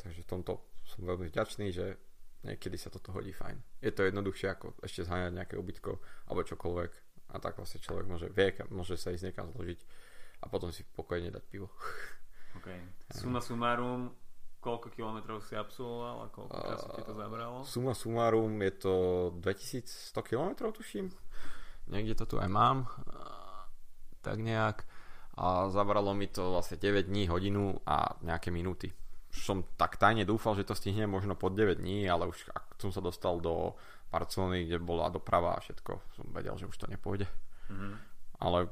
[0.00, 1.96] Takže v tomto som veľmi vďačný, že
[2.42, 3.54] niekedy sa toto hodí fajn.
[3.78, 6.92] Je to jednoduchšie ako ešte zháňať nejaké ubytko alebo čokoľvek
[7.32, 9.80] a tak vlastne človek môže, vie, môže sa ísť niekam zložiť
[10.42, 11.70] a potom si pokojne dať pivo.
[12.58, 12.68] OK.
[13.14, 14.12] Suma sumárum,
[14.60, 17.58] koľko kilometrov si absolvoval a koľko času ti to zabralo?
[17.64, 18.94] Suma sumárum je to
[19.40, 21.08] 2100 kilometrov tuším.
[21.88, 22.90] Niekde to tu aj mám.
[24.22, 24.86] Tak nejak
[25.32, 28.92] a zabralo mi to vlastne 9 dní, hodinu a nejaké minúty.
[29.32, 32.92] som tak tajne dúfal, že to stihnem možno pod 9 dní, ale už ak som
[32.92, 33.72] sa dostal do
[34.12, 37.24] Barcelony, kde bola doprava a všetko, som vedel, že už to nepôjde.
[37.72, 37.92] Mm-hmm.
[38.44, 38.68] Ale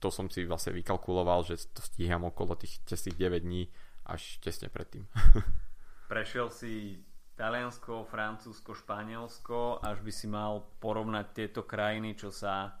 [0.00, 3.68] to som si vlastne vykalkuloval, že to stíham okolo tých, tých 9 dní
[4.08, 5.04] až tesne predtým.
[6.12, 7.04] Prešiel si
[7.36, 12.80] Taliansko, Francúzsko, Španielsko, až by si mal porovnať tieto krajiny, čo sa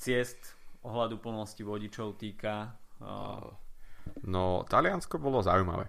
[0.00, 2.76] ciest ohľadu plnosti vodičov týka.
[4.28, 5.88] No, Taliansko bolo zaujímavé.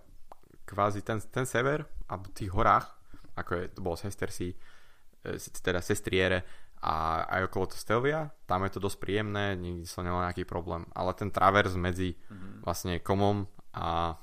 [0.65, 2.89] Kvázi ten, ten sever a v tých horách,
[3.35, 4.55] ako je, to bolo Sestersi,
[5.21, 6.41] e, teda Sestriere
[6.81, 10.87] a aj okolo Stelvia, tam je to dosť príjemné, nikdy som nemal nejaký problém.
[10.95, 12.65] Ale ten travers medzi mm-hmm.
[12.65, 14.17] vlastne Komom a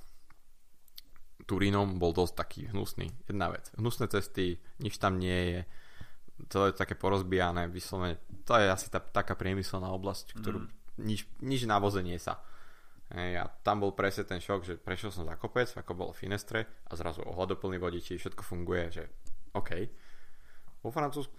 [1.46, 3.10] Turínom bol dosť taký hnusný.
[3.26, 3.68] Jedna vec.
[3.74, 5.60] Hnusné cesty, nič tam nie je.
[6.50, 8.18] To je také porozbijané, vyslovene.
[8.48, 10.68] To je asi tá, taká priemyselná oblasť, ktorú mm.
[11.06, 12.42] nič, nič na voze nie sa.
[13.12, 16.64] Hej, a tam bol presne ten šok, že prešiel som za kopec, ako bolo Finestre
[16.88, 19.04] a zrazu ohľadoplný vodiči, všetko funguje, že
[19.52, 19.70] OK.
[20.80, 21.36] Vo Francúzsku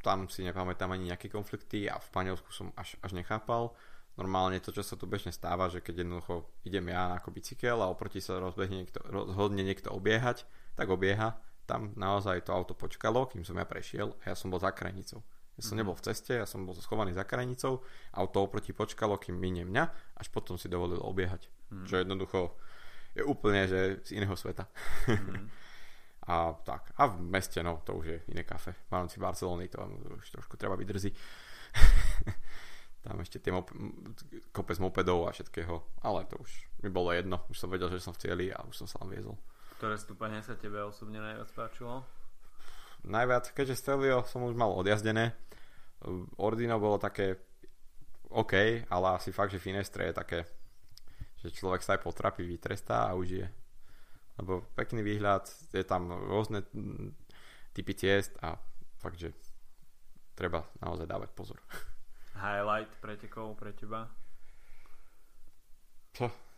[0.00, 3.70] tam si nepamätám ani nejaké konflikty a v Španielsku som až, až nechápal
[4.16, 7.88] normálne to, čo sa tu bežne stáva, že keď jednoducho idem ja ako bicykel a
[7.88, 10.44] oproti sa rozbehne niekto, rozhodne niekto obiehať,
[10.76, 11.40] tak obieha.
[11.66, 15.22] Tam naozaj to auto počkalo, kým som ja prešiel a ja som bol za krajinicou.
[15.56, 15.80] Ja som mm.
[15.84, 17.84] nebol v ceste, ja som bol schovaný za krajinicou,
[18.16, 19.84] auto oproti počkalo, kým minie mňa,
[20.18, 21.46] až potom si dovolil obiehať.
[21.70, 21.86] Mm.
[21.86, 22.40] Čo jednoducho
[23.12, 24.64] je úplne, že z iného sveta.
[25.06, 25.46] Mm.
[26.32, 26.96] a tak.
[26.96, 28.72] A v meste, no, to už je iné kafe.
[28.88, 29.82] V rámci Barcelony to
[30.16, 31.10] už trošku treba byť drzí.
[33.04, 33.74] tam ešte tie mop-
[34.54, 36.50] kopec mopedov a všetkého, ale to už
[36.86, 39.18] mi bolo jedno, už som vedel, že som v cieli a už som sa len
[39.18, 39.34] viezol.
[39.82, 42.06] Ktoré stúpanie sa tebe osobne najviac páčilo?
[43.02, 45.34] Najviac, keďže Stelvio som už mal odjazdené,
[46.38, 47.42] Ordino bolo také
[48.30, 50.46] OK, ale asi fakt, že Finestre je také,
[51.42, 53.50] že človek sa aj potrapí, vytrestá a užije.
[54.38, 56.62] Lebo pekný výhľad, je tam rôzne
[57.74, 58.54] typy ciest a
[59.02, 59.34] fakt, že
[60.38, 61.58] treba naozaj dávať pozor.
[62.38, 64.06] highlight pretekov pre teba?
[66.14, 66.51] Čo?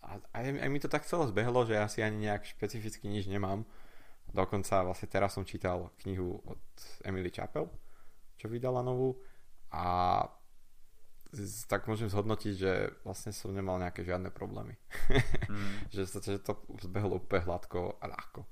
[0.00, 3.68] A, aj, aj mi to tak celé zbehlo, že asi ani nejak špecificky nič nemám.
[4.30, 6.62] Dokonca vlastne teraz som čítal knihu od
[7.02, 7.68] Emily Chappell,
[8.38, 9.18] čo vydala novú
[9.70, 10.22] a
[11.70, 12.72] tak môžem zhodnotiť, že
[13.06, 14.74] vlastne som nemal nejaké žiadne problémy.
[15.50, 15.90] Mm.
[15.90, 18.46] že, sa, že to zbehlo úplne hladko a ľahko.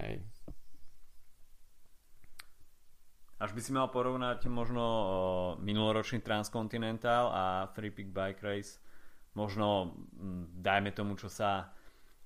[0.00, 0.24] Hej.
[3.36, 4.84] Až by si mal porovnať možno
[5.60, 7.44] minuloročný Transcontinental a
[7.76, 8.80] Free Pick Bike Race,
[9.34, 9.94] možno
[10.58, 11.70] dajme tomu, čo sa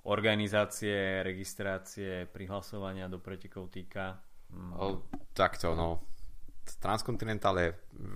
[0.05, 4.21] organizácie, registrácie, prihlasovania do pretekov týka.
[4.77, 5.01] O,
[5.33, 6.05] takto, no.
[6.81, 7.69] Transcontinental je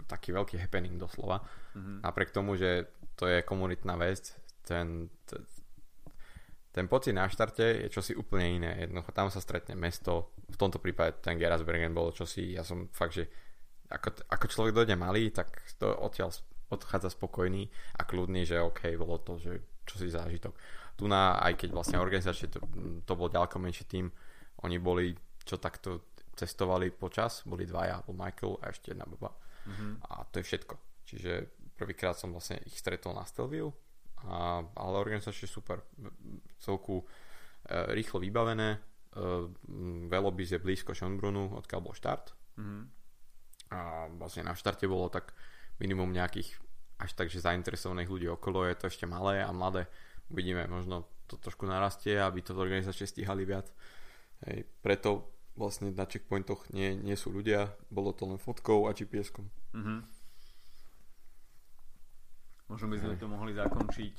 [0.09, 1.41] taký veľký happening doslova.
[1.77, 1.99] Mm-hmm.
[2.05, 5.09] Napriek tomu, že to je komunitná vec, ten,
[6.73, 8.71] ten, pocit na štarte je čosi úplne iné.
[8.85, 13.17] Jednoducho tam sa stretne mesto, v tomto prípade ten Gerasbergen bol čosi, ja som fakt,
[13.17, 13.25] že
[13.89, 15.49] ako, ako človek dojde malý, tak
[15.81, 16.29] to odtiaľ
[16.69, 20.53] odchádza spokojný a kľudný, že OK, bolo to, že čosi zážitok.
[20.99, 22.61] Tu na, aj keď vlastne organizácie, to,
[23.07, 24.11] to bol ďaleko menší tým,
[24.67, 25.15] oni boli,
[25.47, 29.35] čo takto cestovali počas, boli dvaja, bol Michael a ešte jedna baba.
[29.67, 29.93] Mm-hmm.
[30.11, 30.75] A to je všetko.
[31.07, 31.33] Čiže
[31.79, 33.71] prvýkrát som vlastne ich stretol na Stelviu,
[34.27, 35.87] a, ale organizácie super.
[36.59, 37.05] Celku e,
[37.95, 39.49] rýchlo vybavené, Uh,
[40.07, 42.37] Velobis je blízko Schönbrunnu, odkiaľ bol štart.
[42.61, 42.83] Mm-hmm.
[43.73, 45.33] A vlastne na štarte bolo tak
[45.79, 46.59] minimum nejakých
[46.99, 49.87] až tak, že zainteresovaných ľudí okolo, je to ešte malé a mladé.
[50.29, 53.71] Uvidíme, možno to trošku narastie, aby to organizácie stíhali viac.
[54.43, 59.47] Hej, preto vlastne na checkpointoch nie, nie sú ľudia, bolo to len fotkou a GPS-kom.
[59.75, 59.99] Mm-hmm.
[62.69, 63.21] Možno by sme Hej.
[63.23, 64.15] to mohli zakončiť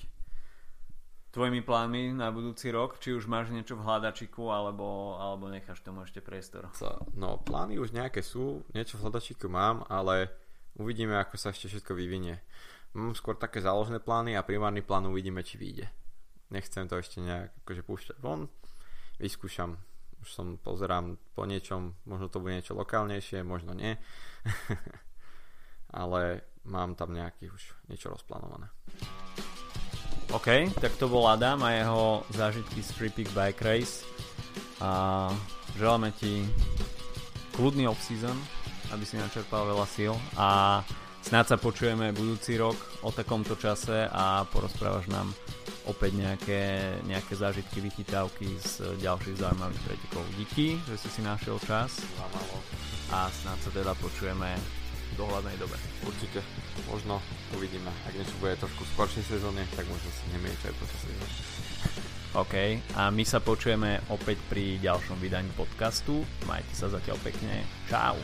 [1.30, 2.98] tvojimi plánmi na budúci rok?
[2.98, 6.68] Či už máš niečo v hľadačiku, alebo, alebo necháš tomu ešte priestor?
[7.14, 10.34] No, plány už nejaké sú, niečo v hľadačiku mám, ale
[10.80, 12.40] uvidíme, ako sa ešte všetko vyvinie.
[12.98, 15.86] Mám skôr také záložné plány a primárny plán uvidíme, či vyjde.
[16.50, 18.50] Nechcem to ešte nejak akože púšťať von.
[19.22, 19.78] Vyskúšam.
[20.20, 23.96] Už som pozerám po niečom, možno to bude niečo lokálnejšie, možno nie.
[26.02, 28.68] ale mám tam nejaký už niečo rozplánované.
[30.30, 34.06] OK, tak to bol Adam a jeho zážitky z Free Bike Race.
[34.82, 35.30] A
[35.78, 36.46] želáme ti
[37.58, 38.38] kľudný off-season,
[38.94, 40.82] aby si načerpal veľa síl a
[41.22, 42.76] snáď sa počujeme budúci rok
[43.06, 45.30] o takomto čase a porozprávaš nám
[45.90, 46.62] opäť nejaké,
[47.10, 50.24] nejaké zážitky, vychytávky z ďalších zaujímavých pretekov.
[50.38, 52.02] Díky, že si si našiel čas
[53.10, 54.54] a snáď sa teda počujeme
[55.10, 55.78] v dohľadnej dobe.
[56.06, 56.46] Určite,
[56.86, 57.18] možno
[57.58, 57.90] uvidíme.
[58.06, 61.34] Ak niečo bude trošku v skoršej sezóne, tak možno si nemieť aj počas sezóny.
[62.38, 62.56] OK,
[62.94, 66.22] a my sa počujeme opäť pri ďalšom vydaní podcastu.
[66.46, 67.66] Majte sa zatiaľ pekne.
[67.90, 68.22] Čau.